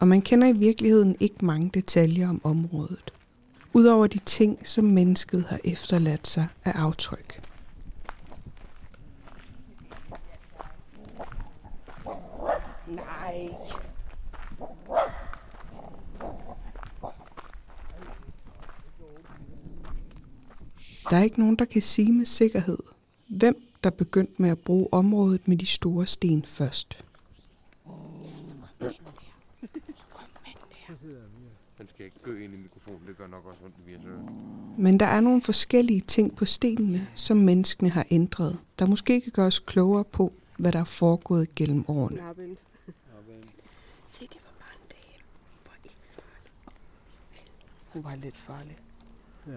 Og 0.00 0.08
man 0.08 0.22
kender 0.22 0.48
i 0.48 0.52
virkeligheden 0.52 1.16
ikke 1.20 1.44
mange 1.44 1.70
detaljer 1.74 2.28
om 2.28 2.40
området. 2.44 3.12
Udover 3.72 4.06
de 4.06 4.18
ting, 4.18 4.68
som 4.68 4.84
mennesket 4.84 5.44
har 5.48 5.58
efterladt 5.64 6.26
sig 6.26 6.46
af 6.64 6.72
aftryk. 6.74 7.40
Nej. 12.86 13.50
Der 21.10 21.16
er 21.16 21.22
ikke 21.22 21.40
nogen, 21.40 21.56
der 21.56 21.64
kan 21.64 21.82
sige 21.82 22.12
med 22.12 22.24
sikkerhed, 22.24 22.78
hvem 23.28 23.62
der 23.84 23.90
begyndte 23.90 24.42
med 24.42 24.50
at 24.50 24.58
bruge 24.58 24.88
området 24.92 25.48
med 25.48 25.56
de 25.56 25.66
store 25.66 26.06
sten 26.06 26.44
først. 26.44 27.02
Den 31.78 31.88
skal 31.88 32.04
ikke 32.04 32.18
gø 32.22 32.44
ind 32.44 32.54
i 32.54 32.56
mikrofonen. 32.56 33.00
Det 33.06 33.16
gør 33.18 33.26
nok 33.26 33.46
også 33.46 33.60
ondt 33.64 33.76
i. 33.76 34.82
Men 34.82 35.00
der 35.00 35.06
er 35.06 35.20
nogle 35.20 35.42
forskellige 35.42 36.00
ting 36.00 36.36
på 36.36 36.44
stenene, 36.44 37.08
som 37.14 37.36
menneskene 37.36 37.90
har 37.90 38.06
ændret, 38.10 38.58
der 38.78 38.86
måske 38.86 39.20
kan 39.20 39.32
gøre 39.32 39.46
os 39.46 39.58
klogere 39.58 40.04
på, 40.04 40.32
hvad 40.58 40.72
der 40.72 40.78
er 40.78 40.84
foregået 40.84 41.54
gennem 41.54 41.84
årene. 41.88 42.20
Se, 44.08 44.20
det 44.20 44.36
var 44.44 44.52
bare 44.60 44.74
en 44.74 44.88
dame. 44.90 45.24
Hun 47.92 48.04
var 48.04 48.14
lidt 48.14 48.36
farlig. 48.36 48.76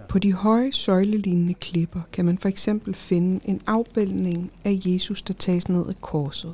På 0.09 0.19
de 0.19 0.33
høje 0.33 0.71
søjlelignende 0.71 1.53
klipper 1.53 2.01
kan 2.11 2.25
man 2.25 2.37
for 2.37 2.49
eksempel 2.49 2.95
finde 2.95 3.39
en 3.45 3.61
afbildning 3.67 4.51
af 4.63 4.79
Jesus, 4.85 5.21
der 5.21 5.33
tages 5.33 5.69
ned 5.69 5.87
af 5.87 6.01
korset. 6.01 6.53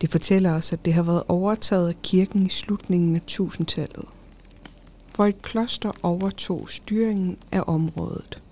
Det 0.00 0.10
fortæller 0.10 0.52
os, 0.52 0.72
at 0.72 0.84
det 0.84 0.92
har 0.92 1.02
været 1.02 1.22
overtaget 1.28 1.88
af 1.88 2.02
kirken 2.02 2.46
i 2.46 2.48
slutningen 2.48 3.16
af 3.16 3.22
1000-tallet, 3.30 4.04
hvor 5.14 5.26
et 5.26 5.42
kloster 5.42 5.92
overtog 6.02 6.70
styringen 6.70 7.36
af 7.52 7.62
området. 7.66 8.42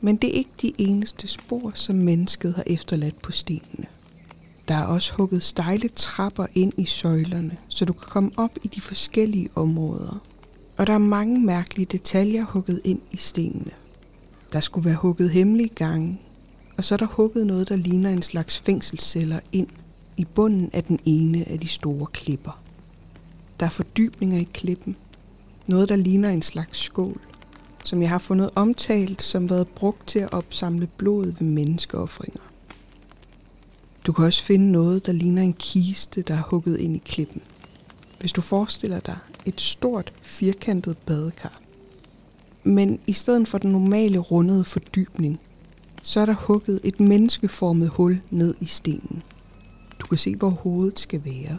Men 0.00 0.16
det 0.16 0.30
er 0.30 0.34
ikke 0.34 0.50
de 0.62 0.72
eneste 0.78 1.28
spor, 1.28 1.72
som 1.74 1.96
mennesket 1.96 2.54
har 2.54 2.64
efterladt 2.66 3.22
på 3.22 3.32
stenene. 3.32 3.86
Der 4.68 4.74
er 4.74 4.84
også 4.84 5.14
hugget 5.14 5.42
stejle 5.42 5.88
trapper 5.88 6.46
ind 6.54 6.72
i 6.76 6.86
søjlerne, 6.86 7.56
så 7.68 7.84
du 7.84 7.92
kan 7.92 8.08
komme 8.08 8.30
op 8.36 8.58
i 8.62 8.68
de 8.68 8.80
forskellige 8.80 9.48
områder. 9.54 10.22
Og 10.78 10.86
der 10.86 10.92
er 10.92 10.98
mange 10.98 11.40
mærkelige 11.40 11.86
detaljer 11.86 12.44
hugget 12.44 12.80
ind 12.84 13.00
i 13.10 13.16
stenene. 13.16 13.70
Der 14.52 14.60
skulle 14.60 14.84
være 14.84 14.96
hugget 14.96 15.30
hemmelige 15.30 15.68
gange, 15.68 16.20
og 16.76 16.84
så 16.84 16.94
er 16.94 16.96
der 16.96 17.06
hugget 17.06 17.46
noget, 17.46 17.68
der 17.68 17.76
ligner 17.76 18.10
en 18.10 18.22
slags 18.22 18.58
fængselsceller 18.58 19.40
ind 19.52 19.68
i 20.16 20.24
bunden 20.24 20.70
af 20.72 20.84
den 20.84 20.98
ene 21.04 21.48
af 21.48 21.60
de 21.60 21.68
store 21.68 22.06
klipper. 22.06 22.62
Der 23.60 23.66
er 23.66 23.70
fordybninger 23.70 24.38
i 24.38 24.48
klippen. 24.52 24.96
Noget, 25.66 25.88
der 25.88 25.96
ligner 25.96 26.30
en 26.30 26.42
slags 26.42 26.78
skål, 26.78 27.20
som 27.84 28.02
jeg 28.02 28.10
har 28.10 28.18
fundet 28.18 28.50
omtalt 28.54 29.22
som 29.22 29.50
været 29.50 29.68
brugt 29.68 30.06
til 30.06 30.18
at 30.18 30.32
opsamle 30.32 30.86
blod 30.96 31.24
ved 31.24 31.46
menneskeoffringer. 31.46 32.42
Du 34.06 34.12
kan 34.12 34.24
også 34.24 34.42
finde 34.42 34.72
noget, 34.72 35.06
der 35.06 35.12
ligner 35.12 35.42
en 35.42 35.52
kiste, 35.52 36.22
der 36.22 36.34
er 36.34 36.42
hugget 36.42 36.78
ind 36.78 36.96
i 36.96 37.02
klippen. 37.04 37.42
Hvis 38.20 38.32
du 38.32 38.40
forestiller 38.40 39.00
dig 39.00 39.18
et 39.46 39.60
stort, 39.60 40.12
firkantet 40.22 40.98
badekar. 40.98 41.60
Men 42.64 43.00
i 43.06 43.12
stedet 43.12 43.48
for 43.48 43.58
den 43.58 43.72
normale 43.72 44.18
rundede 44.18 44.64
fordybning, 44.64 45.40
så 46.02 46.20
er 46.20 46.26
der 46.26 46.34
hugget 46.34 46.80
et 46.84 47.00
menneskeformet 47.00 47.88
hul 47.88 48.20
ned 48.30 48.54
i 48.60 48.64
stenen. 48.64 49.22
Du 50.00 50.06
kan 50.06 50.18
se, 50.18 50.36
hvor 50.36 50.50
hovedet 50.50 50.98
skal 50.98 51.24
være. 51.24 51.58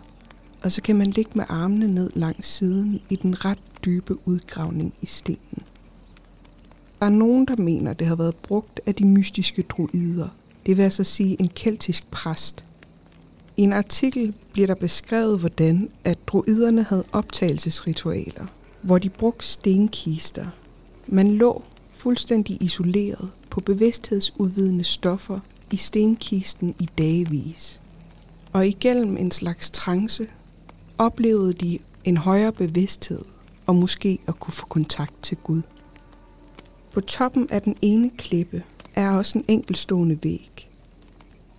og 0.62 0.72
så 0.72 0.82
kan 0.82 0.96
man 0.96 1.12
ligge 1.12 1.32
med 1.34 1.46
armene 1.50 1.88
ned 1.88 2.10
langs 2.14 2.48
siden 2.48 3.02
i 3.10 3.16
den 3.16 3.46
ret 3.46 3.60
dybe 3.86 4.28
udgravning 4.28 4.94
i 5.02 5.06
stenen. 5.06 5.64
Der 7.00 7.06
er 7.06 7.10
nogen, 7.10 7.46
der 7.46 7.58
mener, 7.58 7.94
det 7.94 8.08
har 8.08 8.16
været 8.16 8.36
brugt 8.36 8.80
af 8.86 8.96
de 8.96 9.06
mystiske 9.06 9.62
druider, 9.62 10.28
det 10.66 10.78
vil 10.78 10.84
altså 10.84 11.04
sige 11.04 11.42
en 11.42 11.48
keltisk 11.48 12.12
præst. 12.12 12.66
I 13.60 13.62
en 13.62 13.74
artikel 13.74 14.34
bliver 14.54 14.68
der 14.68 14.76
beskrevet, 14.76 15.40
hvordan 15.40 15.90
at 16.04 16.18
druiderne 16.28 16.84
havde 16.84 17.04
optagelsesritualer, 17.12 18.46
hvor 18.82 18.98
de 18.98 19.10
brugte 19.10 19.48
stenkister. 19.48 20.46
Man 21.08 21.32
lå 21.32 21.64
fuldstændig 21.94 22.58
isoleret 22.62 23.32
på 23.50 23.60
bevidsthedsudvidende 23.60 24.84
stoffer 24.84 25.40
i 25.72 25.78
stenkisten 25.78 26.76
i 26.80 26.90
dagevis. 26.98 27.82
Og 28.54 28.68
igennem 28.68 29.18
en 29.18 29.32
slags 29.32 29.70
trance 29.70 30.28
oplevede 30.98 31.54
de 31.54 31.80
en 32.04 32.18
højere 32.18 32.52
bevidsthed 32.52 33.22
og 33.66 33.76
måske 33.76 34.20
at 34.28 34.40
kunne 34.40 34.54
få 34.54 34.66
kontakt 34.66 35.14
til 35.24 35.38
Gud. 35.38 35.62
På 36.94 37.02
toppen 37.02 37.48
af 37.50 37.62
den 37.62 37.76
ene 37.82 38.10
klippe 38.18 38.64
er 38.96 39.12
også 39.12 39.38
en 39.38 39.46
enkelstående 39.48 40.20
væg. 40.24 40.70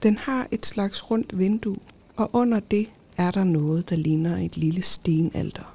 Den 0.02 0.18
har 0.18 0.46
et 0.50 0.66
slags 0.66 1.10
rundt 1.10 1.38
vindue, 1.38 1.76
og 2.16 2.30
under 2.32 2.60
det 2.60 2.86
er 3.16 3.30
der 3.30 3.44
noget, 3.44 3.90
der 3.90 3.96
ligner 3.96 4.36
et 4.36 4.56
lille 4.56 4.82
stenalter. 4.82 5.74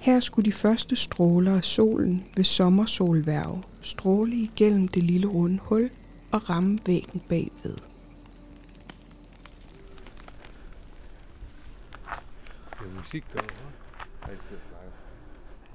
Her 0.00 0.20
skulle 0.20 0.44
de 0.44 0.52
første 0.52 0.96
stråler 0.96 1.56
af 1.56 1.64
solen 1.64 2.24
ved 2.36 2.44
sommersolværv 2.44 3.62
stråle 3.80 4.34
igennem 4.34 4.88
det 4.88 5.02
lille 5.02 5.26
runde 5.26 5.58
hul 5.62 5.90
og 6.32 6.50
ramme 6.50 6.78
væggen 6.86 7.20
bagved. 7.28 7.76
Det 12.70 12.86
er 12.86 12.98
musik 12.98 13.24
derovre. 13.32 13.52
Er. 14.22 14.26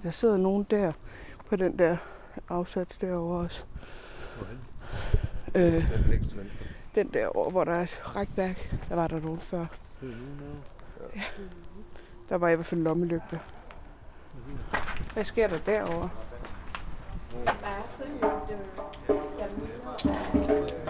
Der 0.03 0.11
sidder 0.11 0.37
nogen 0.37 0.65
der 0.69 0.91
på 1.49 1.55
den 1.55 1.79
der 1.79 1.97
afsats 2.49 2.97
derovre 2.97 3.39
også. 3.39 3.63
Hvorhen? 4.37 4.57
Øh, 5.75 5.91
den 6.95 7.07
der 7.13 7.27
over, 7.27 7.51
hvor 7.51 7.63
der 7.63 7.71
er 7.71 7.83
et 7.83 8.15
rækværk, 8.15 8.75
der 8.89 8.95
var 8.95 9.07
der 9.07 9.19
nogen 9.19 9.39
før. 9.39 9.65
Ja. 11.15 11.21
Der 12.29 12.35
var 12.35 12.49
i 12.49 12.55
hvert 12.55 12.67
fald 12.67 12.81
lommelygter. 12.81 13.37
Hvad 15.13 15.23
sker 15.23 15.47
der 15.47 15.59
derovre? 15.59 16.09
Kan 20.45 20.80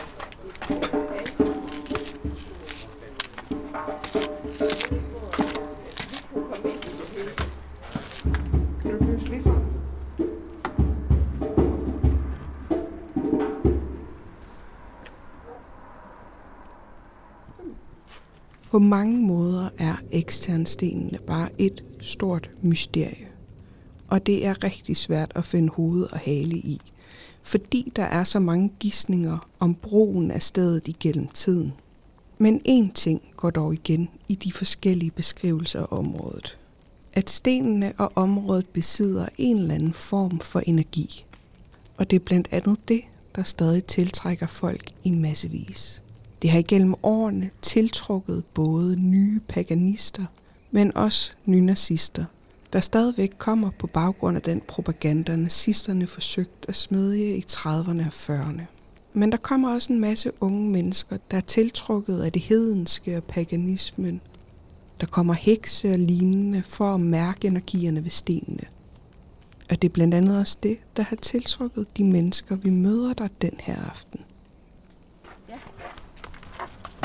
På 18.71 18.79
mange 18.79 19.17
måder 19.17 19.69
er 19.77 19.95
eksternstenene 20.11 21.19
bare 21.27 21.49
et 21.57 21.83
stort 21.99 22.49
mysterie. 22.61 23.27
Og 24.07 24.25
det 24.25 24.45
er 24.45 24.63
rigtig 24.63 24.97
svært 24.97 25.31
at 25.35 25.45
finde 25.45 25.73
hoved 25.73 26.03
og 26.03 26.19
hale 26.19 26.55
i, 26.55 26.81
fordi 27.43 27.91
der 27.95 28.03
er 28.03 28.23
så 28.23 28.39
mange 28.39 28.71
gissninger 28.79 29.47
om 29.59 29.75
brugen 29.75 30.31
af 30.31 30.41
stedet 30.41 30.87
igennem 30.87 31.27
tiden. 31.27 31.73
Men 32.37 32.61
én 32.67 32.93
ting 32.93 33.21
går 33.37 33.49
dog 33.49 33.73
igen 33.73 34.09
i 34.27 34.35
de 34.35 34.51
forskellige 34.51 35.11
beskrivelser 35.11 35.79
af 35.79 35.87
området. 35.97 36.57
At 37.13 37.29
stenene 37.29 37.93
og 37.97 38.11
området 38.15 38.67
besidder 38.67 39.25
en 39.37 39.57
eller 39.57 39.75
anden 39.75 39.93
form 39.93 40.39
for 40.39 40.59
energi. 40.59 41.25
Og 41.97 42.09
det 42.09 42.15
er 42.15 42.25
blandt 42.25 42.47
andet 42.51 42.77
det, 42.87 43.01
der 43.35 43.43
stadig 43.43 43.85
tiltrækker 43.85 44.47
folk 44.47 44.91
i 45.03 45.11
massevis. 45.11 46.03
Det 46.41 46.49
har 46.49 46.59
igennem 46.59 46.95
årene 47.03 47.49
tiltrukket 47.61 48.43
både 48.53 48.99
nye 48.99 49.39
paganister, 49.47 50.25
men 50.71 50.97
også 50.97 51.31
nynazister, 51.45 52.25
der 52.73 52.79
stadigvæk 52.79 53.31
kommer 53.37 53.69
på 53.79 53.87
baggrund 53.87 54.37
af 54.37 54.41
den 54.41 54.61
propaganda, 54.67 55.35
nazisterne 55.35 56.07
forsøgte 56.07 56.69
at 56.69 56.75
smedje 56.75 57.35
i 57.35 57.45
30'erne 57.51 58.05
og 58.05 58.13
40'erne. 58.13 58.61
Men 59.13 59.31
der 59.31 59.37
kommer 59.37 59.73
også 59.73 59.93
en 59.93 59.99
masse 59.99 60.31
unge 60.39 60.69
mennesker, 60.69 61.17
der 61.31 61.37
er 61.37 61.41
tiltrukket 61.41 62.21
af 62.21 62.31
det 62.31 62.41
hedenske 62.41 63.17
og 63.17 63.23
paganismen. 63.23 64.21
Der 65.01 65.07
kommer 65.07 65.33
hekse 65.33 65.91
og 65.91 65.99
lignende 65.99 66.63
for 66.63 66.93
at 66.93 66.99
mærke 66.99 67.47
energierne 67.47 68.03
ved 68.03 68.11
stenene. 68.11 68.63
Og 69.69 69.81
det 69.81 69.89
er 69.89 69.93
blandt 69.93 70.13
andet 70.13 70.39
også 70.39 70.57
det, 70.63 70.77
der 70.97 71.03
har 71.03 71.15
tiltrukket 71.15 71.97
de 71.97 72.03
mennesker, 72.03 72.55
vi 72.55 72.69
møder 72.69 73.13
der 73.13 73.27
den 73.41 73.53
her 73.59 73.75
aften. 73.89 74.19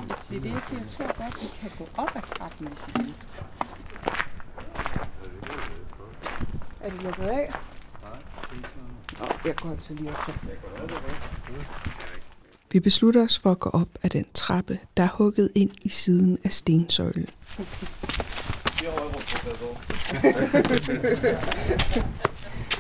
Det 0.09 0.37
er 0.37 0.41
det, 0.41 0.53
jeg 0.55 0.63
siger. 0.63 0.81
Jeg 0.81 0.91
tror 0.91 1.07
godt, 1.07 1.43
vi 1.43 1.69
kan 1.69 1.71
gå 1.79 1.89
op 2.03 2.11
ad 2.17 2.23
trappen, 2.23 2.67
hvis 2.69 2.89
I 2.89 2.91
vil. 2.99 3.15
Er 6.81 6.91
det 6.91 7.03
lukket 7.03 7.25
af? 7.25 7.53
Nå, 9.21 9.27
jeg 9.45 9.57
går 9.57 9.71
altså 9.71 9.95
lige 9.95 10.11
op 10.11 10.17
så. 10.27 10.33
Vi 12.73 12.81
beslutter 12.81 13.25
os 13.25 13.39
for 13.39 13.51
at 13.51 13.59
gå 13.59 13.71
op 13.71 13.89
ad 14.03 14.11
den 14.11 14.27
trappe, 14.35 14.79
der 14.97 15.03
er 15.03 15.09
hugget 15.09 15.53
ind 15.55 15.71
i 15.83 15.89
siden 15.89 16.39
af 16.45 16.53
stensøjlen. 16.53 17.29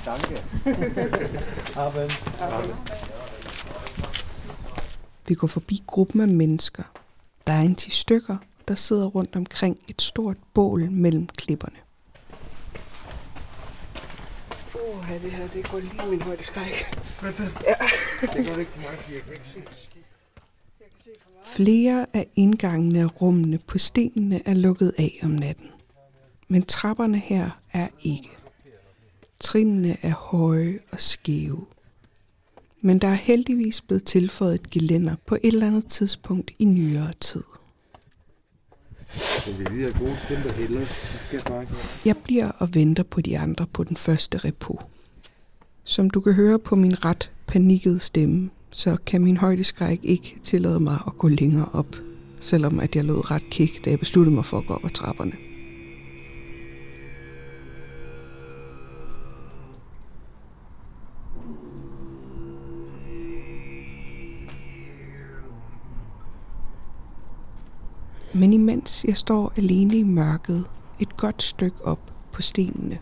Danke. 0.04 0.42
Aber 1.76 2.08
Vi 5.28 5.34
går 5.34 5.46
forbi 5.46 5.82
gruppen 5.86 6.20
af 6.20 6.28
mennesker. 6.28 6.82
Der 7.46 7.52
er 7.52 7.60
en 7.60 7.74
10 7.74 7.90
stykker, 7.90 8.36
der 8.68 8.74
sidder 8.74 9.06
rundt 9.06 9.36
omkring 9.36 9.78
et 9.88 10.02
stort 10.02 10.36
bål 10.54 10.90
mellem 10.90 11.26
klipperne. 11.26 11.76
Åh, 14.74 15.08
det 15.22 15.32
her, 15.32 15.48
det 15.48 15.70
går 15.70 15.78
lige 15.78 16.10
min 16.10 16.22
højde 16.22 16.44
skræk. 16.44 16.96
Det 17.20 18.46
går 18.46 18.56
ikke 18.58 18.70
for 18.72 18.80
mig, 18.80 18.98
jeg 19.12 19.22
kan 19.22 19.32
ikke 19.32 19.48
se. 19.48 19.62
Flere 21.46 22.06
af 22.12 22.26
indgangene 22.34 23.00
af 23.00 23.22
rummene 23.22 23.58
på 23.58 23.78
stenene 23.78 24.48
er 24.48 24.54
lukket 24.54 24.92
af 24.98 25.20
om 25.22 25.30
natten. 25.30 25.70
Men 26.48 26.62
trapperne 26.62 27.18
her 27.18 27.50
er 27.72 27.88
ikke. 28.02 28.30
Trinene 29.40 29.96
er 30.02 30.14
høje 30.14 30.78
og 30.90 31.00
skæve. 31.00 31.66
Men 32.80 32.98
der 32.98 33.08
er 33.08 33.14
heldigvis 33.14 33.80
blevet 33.80 34.04
tilføjet 34.04 34.54
et 34.54 34.70
gelænder 34.70 35.14
på 35.26 35.34
et 35.34 35.40
eller 35.54 35.66
andet 35.66 35.86
tidspunkt 35.86 36.50
i 36.58 36.64
nyere 36.64 37.12
tid. 37.20 37.42
Jeg 42.04 42.16
bliver 42.16 42.50
og 42.50 42.74
venter 42.74 43.02
på 43.02 43.20
de 43.20 43.38
andre 43.38 43.66
på 43.66 43.84
den 43.84 43.96
første 43.96 44.38
repo. 44.38 44.80
Som 45.84 46.10
du 46.10 46.20
kan 46.20 46.32
høre 46.32 46.58
på 46.58 46.76
min 46.76 47.04
ret 47.04 47.30
panikkede 47.46 48.00
stemme, 48.00 48.50
så 48.70 48.96
kan 49.06 49.20
min 49.20 49.36
højdeskræk 49.36 50.00
ikke 50.02 50.38
tillade 50.42 50.80
mig 50.80 50.98
at 51.06 51.18
gå 51.18 51.28
længere 51.28 51.68
op, 51.72 51.96
selvom 52.40 52.80
at 52.80 52.96
jeg 52.96 53.04
lød 53.04 53.30
ret 53.30 53.50
kik, 53.50 53.84
da 53.84 53.90
jeg 53.90 53.98
besluttede 53.98 54.34
mig 54.34 54.44
for 54.44 54.58
at 54.58 54.66
gå 54.66 54.74
op 54.74 54.84
ad 54.84 54.90
trapperne. 54.90 55.45
Men 68.38 68.52
imens 68.52 69.04
jeg 69.08 69.16
står 69.16 69.52
alene 69.56 69.96
i 69.96 70.02
mørket, 70.02 70.64
et 71.00 71.16
godt 71.16 71.42
stykke 71.42 71.84
op 71.84 72.12
på 72.32 72.42
stenene, 72.42 72.98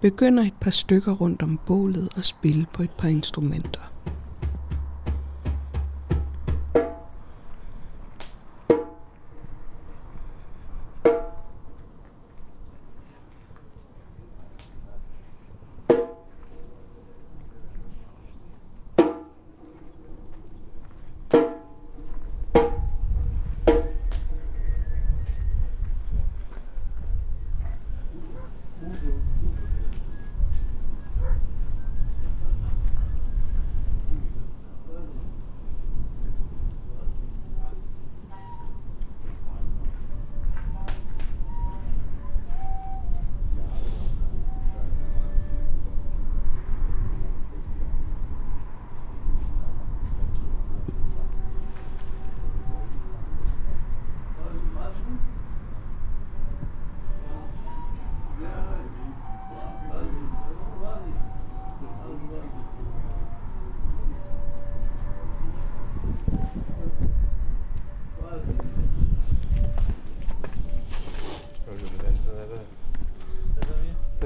begynder 0.00 0.42
et 0.42 0.54
par 0.60 0.70
stykker 0.70 1.12
rundt 1.12 1.42
om 1.42 1.58
bålet 1.66 2.08
at 2.16 2.24
spille 2.24 2.66
på 2.72 2.82
et 2.82 2.90
par 2.90 3.08
instrumenter. 3.08 3.92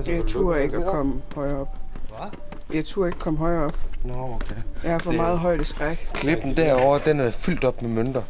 Altså, 0.07 0.13
Jeg 0.13 0.27
turde 0.27 0.63
ikke 0.63 0.77
at 0.77 0.85
komme 0.87 1.21
højere 1.35 1.59
op. 1.61 1.69
Hvad? 2.09 2.31
Jeg 2.77 2.85
turde 2.85 3.09
ikke 3.09 3.19
komme 3.19 3.39
højere 3.39 3.65
op. 3.65 3.79
Nå, 4.05 4.15
okay. 4.15 4.55
Jeg 4.85 4.93
har 4.93 4.99
for 4.99 5.11
Det- 5.11 5.21
meget 5.21 5.39
højdeskræk. 5.39 6.09
Klippen 6.15 6.57
derovre, 6.57 7.01
den 7.05 7.21
er 7.21 7.31
fyldt 7.31 7.65
op 7.65 7.83
med 7.83 7.91
mønter. 7.91 8.23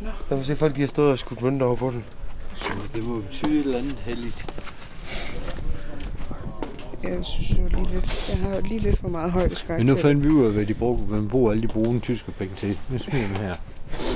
Nå. 0.00 0.08
Der 0.28 0.34
kan 0.36 0.44
se, 0.44 0.56
folk 0.56 0.76
de 0.76 0.80
har 0.80 0.88
stået 0.88 1.12
og 1.12 1.18
skudt 1.18 1.42
mønter 1.42 1.66
over 1.66 1.76
på 1.76 1.90
den. 1.90 2.04
Så 2.54 2.72
det 2.94 3.06
må 3.08 3.20
betyde 3.20 3.52
et 3.58 3.64
eller 3.64 3.78
andet 3.78 3.96
heldigt. 4.04 4.46
Jeg 7.02 7.18
synes, 7.24 7.48
det 7.48 7.62
var 7.62 7.68
lige 7.68 7.94
lidt, 7.94 8.28
jeg 8.28 8.38
har 8.50 8.60
lige 8.60 8.80
lidt 8.80 8.98
for 8.98 9.08
meget 9.08 9.32
højdeskræk. 9.32 9.78
Men 9.78 9.86
nu 9.86 9.96
fandt 9.96 10.24
vi 10.24 10.28
ud 10.28 10.44
af, 10.46 10.52
hvad 10.52 10.66
de 10.66 10.74
brugte, 10.74 11.04
hvad 11.04 11.18
man 11.18 11.28
bruger 11.28 11.50
alle 11.50 11.62
de 11.62 11.68
brune 11.68 12.00
tyske 12.00 12.32
penge 12.32 12.54
til. 12.54 12.78
Nu 12.88 12.98
smider 12.98 13.28
vi 13.28 13.34
her. 13.34 13.54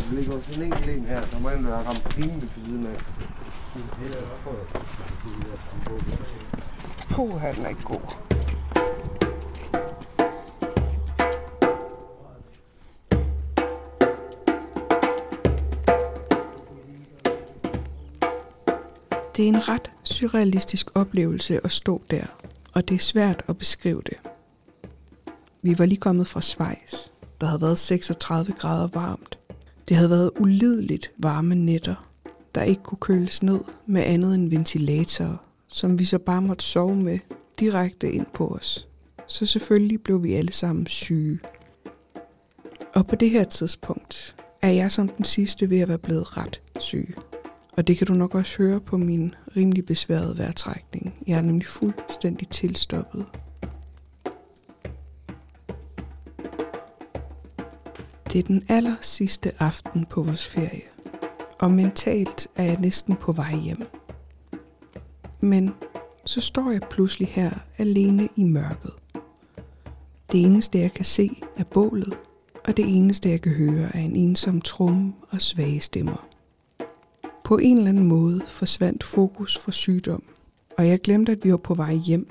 Der 0.09 0.17
ligger 0.17 0.37
også 0.37 0.53
en 0.57 0.63
enkelt 0.63 0.89
en 0.89 1.05
her, 1.09 1.21
der 1.21 1.39
må 1.41 1.49
enten 1.49 1.67
være 1.67 1.77
ramt 1.77 2.05
pinligt 2.05 2.53
for 2.53 2.61
siden 2.69 2.87
af. 2.87 3.01
Puh, 7.15 7.31
den 7.57 7.65
er 7.65 7.69
ikke 7.69 7.83
god. 7.83 8.01
Det 19.37 19.45
er 19.45 19.49
en 19.49 19.69
ret 19.69 19.91
surrealistisk 20.03 20.91
oplevelse 20.95 21.61
at 21.65 21.73
stå 21.73 22.03
der, 22.11 22.25
og 22.73 22.89
det 22.89 22.95
er 22.95 22.99
svært 22.99 23.45
at 23.49 23.59
beskrive 23.59 24.03
det. 24.07 24.17
Vi 25.63 25.79
var 25.79 25.87
lige 25.87 26.01
kommet 26.01 26.27
fra 26.27 26.41
Schweiz. 26.41 26.95
Der 27.41 27.47
havde 27.47 27.61
været 27.61 27.79
36 27.79 28.53
grader 28.53 28.89
varmt. 28.95 29.39
Det 29.89 29.97
havde 29.97 30.11
været 30.11 30.31
ulideligt 30.39 31.11
varme 31.19 31.55
nætter, 31.55 32.09
der 32.55 32.63
ikke 32.63 32.83
kunne 32.83 32.99
køles 33.01 33.43
ned 33.43 33.61
med 33.87 34.03
andet 34.03 34.35
end 34.35 34.51
ventilatorer, 34.51 35.44
som 35.75 35.99
vi 35.99 36.05
så 36.05 36.19
bare 36.19 36.43
måtte 36.43 36.65
sove 36.65 36.97
med 36.97 37.19
direkte 37.61 38.13
ind 38.13 38.27
på 38.35 38.49
os. 38.49 38.89
Så 39.27 39.47
selvfølgelig 39.47 40.03
blev 40.03 40.23
vi 40.23 40.35
alle 40.35 40.53
sammen 40.53 40.87
syge. 40.87 41.39
Og 42.95 43.07
på 43.07 43.17
det 43.17 43.31
her 43.31 43.45
tidspunkt 43.45 44.37
er 44.63 44.69
jeg 44.69 44.93
som 44.93 45.09
den 45.09 45.25
sidste 45.25 45.71
ved 45.71 45.81
at 45.81 45.89
være 45.89 45.99
blevet 45.99 46.37
ret 46.37 46.63
syg. 46.79 47.17
Og 47.77 47.87
det 47.87 47.99
kan 47.99 48.07
du 48.07 48.15
nok 48.15 48.35
også 48.35 48.59
høre 48.59 48.81
på 48.81 48.97
min 48.97 49.35
rimelig 49.57 49.87
besværede 49.87 50.39
vejrtrækning. 50.39 51.15
Jeg 51.27 51.39
er 51.39 51.43
nemlig 51.43 51.67
fuldstændig 51.67 52.49
tilstoppet. 52.49 53.25
Det 58.33 58.39
er 58.39 58.43
den 58.43 58.65
aller 58.69 58.97
sidste 59.01 59.53
aften 59.59 60.07
på 60.11 60.23
vores 60.23 60.47
ferie. 60.47 60.83
Og 61.61 61.71
mentalt 61.71 62.49
er 62.57 62.65
jeg 62.65 62.77
næsten 62.81 63.17
på 63.17 63.33
vej 63.33 63.57
hjem. 63.57 63.87
Men 65.45 65.75
så 66.25 66.41
står 66.41 66.71
jeg 66.71 66.81
pludselig 66.91 67.29
her 67.29 67.51
alene 67.79 68.29
i 68.37 68.45
mørket. 68.45 68.93
Det 70.33 70.45
eneste 70.45 70.79
jeg 70.79 70.93
kan 70.93 71.05
se 71.05 71.31
er 71.57 71.65
bålet, 71.65 72.15
og 72.69 72.77
det 72.77 72.99
eneste 72.99 73.29
jeg 73.29 73.43
kan 73.43 73.53
høre 73.53 73.97
er 73.97 73.99
en 73.99 74.17
ensom 74.17 74.61
tromme 74.61 75.13
og 75.31 75.41
svage 75.41 75.81
stemmer. 75.81 76.27
På 77.45 77.57
en 77.59 77.77
eller 77.77 77.89
anden 77.89 78.07
måde 78.07 78.41
forsvandt 78.47 79.05
fokus 79.05 79.59
fra 79.59 79.73
sygdom, 79.73 80.23
og 80.79 80.89
jeg 80.89 81.01
glemte, 81.01 81.33
at 81.33 81.45
vi 81.45 81.51
var 81.51 81.57
på 81.57 81.75
vej 81.75 81.95
hjem. 81.95 82.29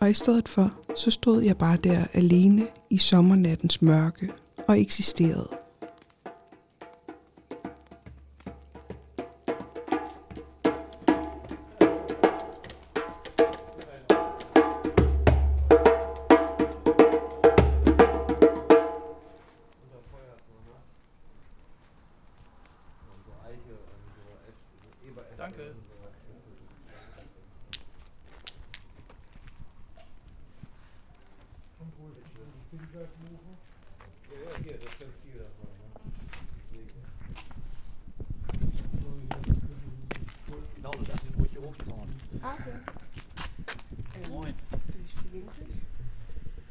Og 0.00 0.10
i 0.10 0.14
stedet 0.14 0.48
for, 0.48 0.72
så 0.96 1.10
stod 1.10 1.42
jeg 1.42 1.58
bare 1.58 1.76
der 1.76 2.04
alene 2.12 2.66
i 2.90 2.98
sommernattens 2.98 3.82
mørke 3.82 4.30
og 4.68 4.80
eksisterede. 4.80 5.61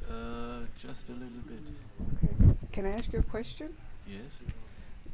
Uh, 0.09 0.59
just 0.77 1.09
a 1.09 1.13
little 1.13 1.41
bit. 1.47 1.61
Can 2.71 2.85
I 2.85 2.91
ask 2.91 3.11
you 3.13 3.19
a 3.19 3.23
question? 3.23 3.73
Yes, 4.07 4.39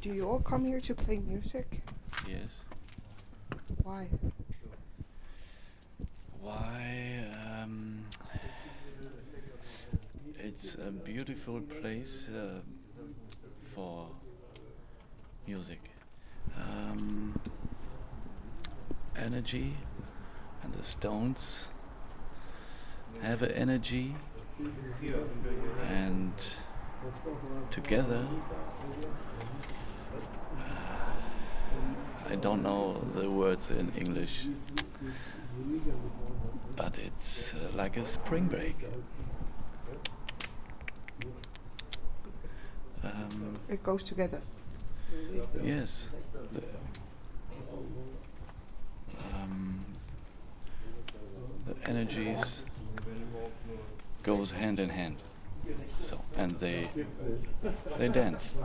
Do 0.02 0.10
you 0.10 0.28
all 0.28 0.40
come 0.40 0.64
here 0.64 0.80
to 0.80 0.94
play 0.94 1.18
music? 1.18 1.82
yes. 2.28 2.62
Why? 3.82 4.06
Why? 6.40 7.24
Um, 7.46 8.04
it's 10.38 10.74
a 10.76 10.90
beautiful 10.90 11.60
place 11.80 12.28
uh, 12.28 12.60
for 13.60 14.06
music. 15.46 15.80
Um, 16.56 17.38
energy, 19.16 19.74
the 20.78 20.84
Stones 20.84 21.68
have 23.20 23.42
an 23.42 23.50
energy, 23.50 24.14
and 25.88 26.32
together. 27.72 28.24
I 32.30 32.36
don't 32.36 32.62
know 32.62 33.02
the 33.16 33.28
words 33.28 33.70
in 33.70 33.90
English, 33.96 34.46
but 36.76 36.94
it's 36.98 37.54
uh, 37.54 37.58
like 37.74 37.96
a 37.96 38.04
spring 38.04 38.46
break. 38.46 38.76
Um, 43.02 43.58
It 43.68 43.82
goes 43.82 44.04
together. 44.04 44.40
yes, 45.64 46.08
energies 51.90 52.64
goes 54.22 54.50
hand 54.50 54.80
in 54.80 54.90
hand. 54.90 55.14
So 55.98 56.16
and 56.36 56.52
they 56.52 56.86
they 57.98 58.08
dance. 58.08 58.56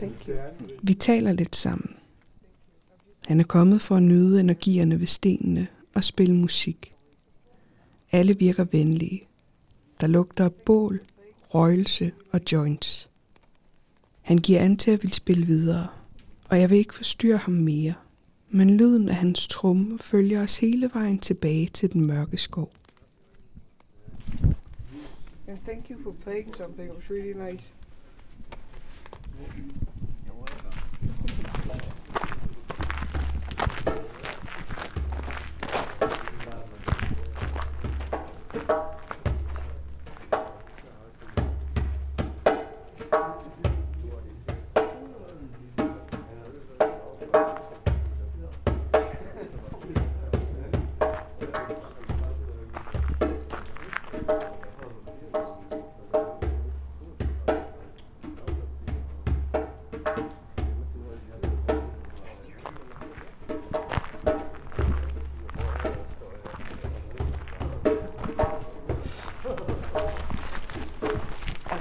Thank 0.00 0.28
you. 0.28 0.36
Vi 0.82 0.94
taler 0.94 1.32
lidt 1.32 1.56
sammen. 1.56 1.96
Han 3.26 3.40
er 3.40 3.44
kommet 3.44 3.82
for 3.82 3.96
at 3.96 4.02
nyde 4.02 4.40
energierne 4.40 5.00
ved 5.00 5.06
stenene 5.06 5.66
og 5.94 6.04
spille 6.04 6.34
musik. 6.34 6.92
Alle 8.12 8.38
virker 8.38 8.64
venlige. 8.72 9.22
Der 10.00 10.06
lugter 10.06 10.44
af 10.44 10.52
bål, 10.52 11.00
røgelse 11.48 12.12
og 12.32 12.40
joints. 12.52 13.10
Han 14.22 14.38
giver 14.38 14.60
an 14.60 14.76
til 14.76 14.90
at 14.90 15.02
ville 15.02 15.14
spille 15.14 15.46
videre, 15.46 15.86
og 16.48 16.60
jeg 16.60 16.70
vil 16.70 16.78
ikke 16.78 16.94
forstyrre 16.94 17.36
ham 17.36 17.54
mere. 17.54 17.94
Men 18.56 18.76
lyden 18.76 19.08
af 19.08 19.14
hans 19.14 19.48
tromme 19.48 19.98
følger 19.98 20.42
os 20.42 20.58
hele 20.58 20.90
vejen 20.94 21.18
tilbage 21.18 21.66
til 21.66 21.92
den 21.92 22.06
mørke 22.06 22.36
skov. 22.36 22.72
And 25.48 25.58
thank 25.66 25.90
you 25.90 26.02
for 26.02 26.14
playing 26.24 26.56
something. 26.56 26.88
It 26.88 26.94
was 26.94 27.10
really 27.10 27.50
nice. 27.50 27.64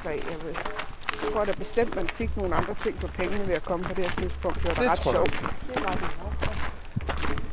Altså, 0.05 0.29
jeg, 0.31 0.45
vil, 0.45 0.57
jeg 1.23 1.33
tror 1.33 1.43
da 1.43 1.51
bestemt, 1.51 1.95
man 1.95 2.07
fik 2.07 2.37
nogle 2.37 2.55
andre 2.55 2.75
ting 2.83 3.01
for 3.01 3.07
pengene 3.07 3.47
ved 3.47 3.53
at 3.53 3.63
komme 3.63 3.85
på 3.85 3.93
det 3.93 4.03
her 4.03 4.15
tidspunkt. 4.21 4.57
Det 4.57 4.65
var 4.65 4.73
Det 4.73 4.91
ret 4.91 5.03
sjovt. 5.03 5.31
Det 5.73 5.83
var 5.83 5.93
det. 5.93 6.09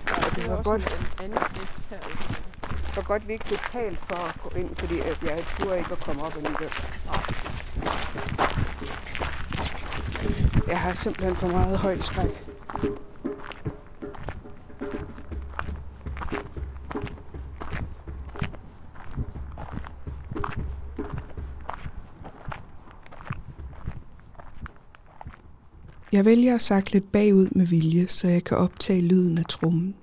Ja, 0.09 0.31
det 0.35 0.45
er 0.45 0.49
var 0.49 0.57
også 0.57 0.71
godt, 0.71 0.83
en 0.83 1.25
anden 1.25 1.39
fest 1.55 1.89
herude. 1.91 2.97
var 2.97 3.03
godt, 3.03 3.29
vi 3.29 3.33
ikke 3.33 3.45
betalte 3.45 3.99
for 4.03 4.17
at 4.17 4.35
gå 4.43 4.59
ind, 4.59 4.77
fordi 4.77 4.99
at 5.01 5.19
jeg 5.23 5.45
turde 5.61 5.79
ikke 5.79 5.93
at 5.93 6.01
komme 6.01 6.23
op 6.23 6.37
alligevel. 6.37 6.71
Jeg 10.69 10.81
har 10.81 10.95
simpelthen 10.95 11.37
for 11.37 11.49
meget 11.49 11.79
højdeskræk. 11.79 12.50
Jeg 26.21 26.27
vælger 26.27 26.55
at 26.55 26.63
sakke 26.63 26.93
lidt 26.93 27.13
bagud 27.13 27.49
med 27.51 27.67
vilje, 27.67 28.09
så 28.09 28.29
jeg 28.29 28.45
kan 28.45 28.57
optage 28.57 29.01
lyden 29.01 29.39
af 29.39 29.45
trummen. 29.45 29.95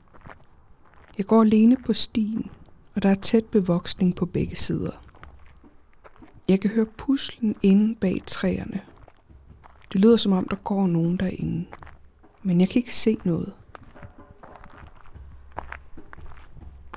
Jeg 1.17 1.25
går 1.25 1.41
alene 1.41 1.77
på 1.86 1.93
stien, 1.93 2.49
og 2.95 3.03
der 3.03 3.10
er 3.10 3.15
tæt 3.15 3.45
bevoksning 3.45 4.15
på 4.15 4.25
begge 4.25 4.56
sider. 4.56 4.91
Jeg 6.47 6.60
kan 6.60 6.69
høre 6.69 6.86
puslen 6.86 7.56
inde 7.62 7.95
bag 7.95 8.21
træerne. 8.25 8.82
Det 9.93 10.01
lyder 10.01 10.17
som 10.17 10.32
om, 10.32 10.47
der 10.49 10.56
går 10.56 10.88
nogen 10.88 11.17
derinde, 11.17 11.65
men 12.43 12.60
jeg 12.60 12.69
kan 12.69 12.80
ikke 12.80 12.95
se 12.95 13.17
noget. 13.25 13.53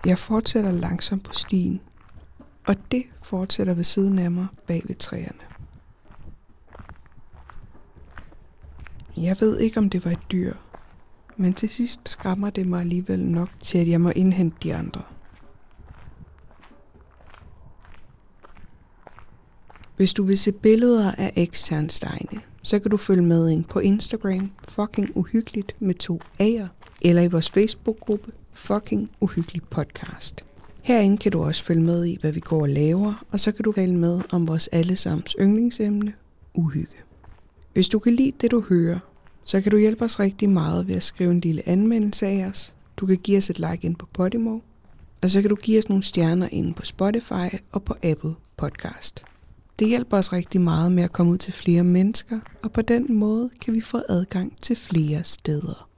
Jeg 0.06 0.18
fortsætter 0.18 0.70
langsomt 0.70 1.22
på 1.22 1.32
stien, 1.32 1.80
og 2.66 2.76
det 2.92 3.04
fortsætter 3.22 3.74
ved 3.74 3.84
siden 3.84 4.18
af 4.18 4.30
mig 4.30 4.46
bag 4.66 4.82
ved 4.84 4.94
træerne. 4.94 5.49
Jeg 9.16 9.36
ved 9.40 9.58
ikke, 9.58 9.78
om 9.78 9.90
det 9.90 10.04
var 10.04 10.10
et 10.10 10.32
dyr, 10.32 10.52
men 11.36 11.54
til 11.54 11.68
sidst 11.68 12.08
skræmmer 12.08 12.50
det 12.50 12.66
mig 12.66 12.80
alligevel 12.80 13.24
nok 13.24 13.48
til, 13.60 13.78
at 13.78 13.88
jeg 13.88 14.00
må 14.00 14.10
indhente 14.10 14.56
de 14.62 14.74
andre. 14.74 15.02
Hvis 19.96 20.12
du 20.12 20.22
vil 20.22 20.38
se 20.38 20.52
billeder 20.52 21.12
af 21.12 21.32
eksternsteine, 21.36 22.40
så 22.62 22.78
kan 22.78 22.90
du 22.90 22.96
følge 22.96 23.22
med 23.22 23.50
ind 23.50 23.64
på 23.64 23.78
Instagram 23.78 24.50
fucking 24.68 25.16
uhyggeligt 25.16 25.82
med 25.82 25.94
to 25.94 26.20
A'er, 26.40 26.66
eller 27.02 27.22
i 27.22 27.28
vores 27.28 27.50
Facebook-gruppe 27.50 28.32
fucking 28.52 29.10
uhyggelig 29.20 29.62
podcast. 29.62 30.44
Herinde 30.82 31.18
kan 31.18 31.32
du 31.32 31.42
også 31.42 31.64
følge 31.64 31.82
med 31.82 32.04
i, 32.04 32.18
hvad 32.20 32.32
vi 32.32 32.40
går 32.40 32.62
og 32.62 32.68
laver, 32.68 33.24
og 33.30 33.40
så 33.40 33.52
kan 33.52 33.64
du 33.64 33.72
vælge 33.76 33.96
med 33.96 34.20
om 34.32 34.48
vores 34.48 34.68
allesammens 34.68 35.36
yndlingsemne, 35.40 36.12
uhygge. 36.54 37.09
Hvis 37.72 37.88
du 37.88 37.98
kan 37.98 38.12
lide 38.14 38.32
det, 38.40 38.50
du 38.50 38.60
hører, 38.60 38.98
så 39.44 39.60
kan 39.60 39.70
du 39.72 39.78
hjælpe 39.78 40.04
os 40.04 40.20
rigtig 40.20 40.50
meget 40.50 40.88
ved 40.88 40.94
at 40.94 41.02
skrive 41.02 41.30
en 41.30 41.40
lille 41.40 41.68
anmeldelse 41.68 42.26
af 42.26 42.46
os. 42.46 42.74
Du 42.96 43.06
kan 43.06 43.16
give 43.16 43.38
os 43.38 43.50
et 43.50 43.58
like 43.58 43.86
ind 43.86 43.96
på 43.96 44.06
Podimo, 44.12 44.58
og 45.22 45.30
så 45.30 45.40
kan 45.40 45.50
du 45.50 45.56
give 45.56 45.78
os 45.78 45.88
nogle 45.88 46.04
stjerner 46.04 46.48
ind 46.52 46.74
på 46.74 46.84
Spotify 46.84 47.56
og 47.72 47.82
på 47.82 47.94
Apple 48.02 48.34
Podcast. 48.56 49.22
Det 49.78 49.88
hjælper 49.88 50.16
os 50.16 50.32
rigtig 50.32 50.60
meget 50.60 50.92
med 50.92 51.02
at 51.02 51.12
komme 51.12 51.32
ud 51.32 51.38
til 51.38 51.52
flere 51.52 51.84
mennesker, 51.84 52.40
og 52.62 52.72
på 52.72 52.82
den 52.82 53.14
måde 53.14 53.50
kan 53.60 53.74
vi 53.74 53.80
få 53.80 54.02
adgang 54.08 54.56
til 54.60 54.76
flere 54.76 55.24
steder. 55.24 55.88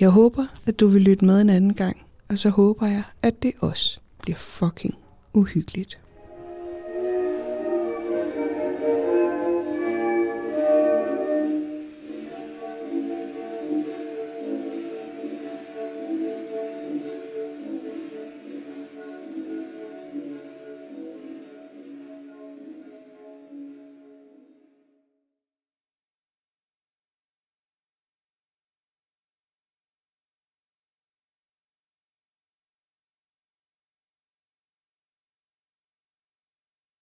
Jeg 0.00 0.10
håber, 0.10 0.46
at 0.66 0.80
du 0.80 0.86
vil 0.86 1.02
lytte 1.02 1.24
med 1.24 1.40
en 1.40 1.50
anden 1.50 1.74
gang, 1.74 1.96
og 2.28 2.38
så 2.38 2.50
håber 2.50 2.86
jeg, 2.86 3.02
at 3.22 3.42
det 3.42 3.52
også 3.60 4.00
bliver 4.22 4.38
fucking 4.38 4.94
uhyggeligt. 5.32 5.98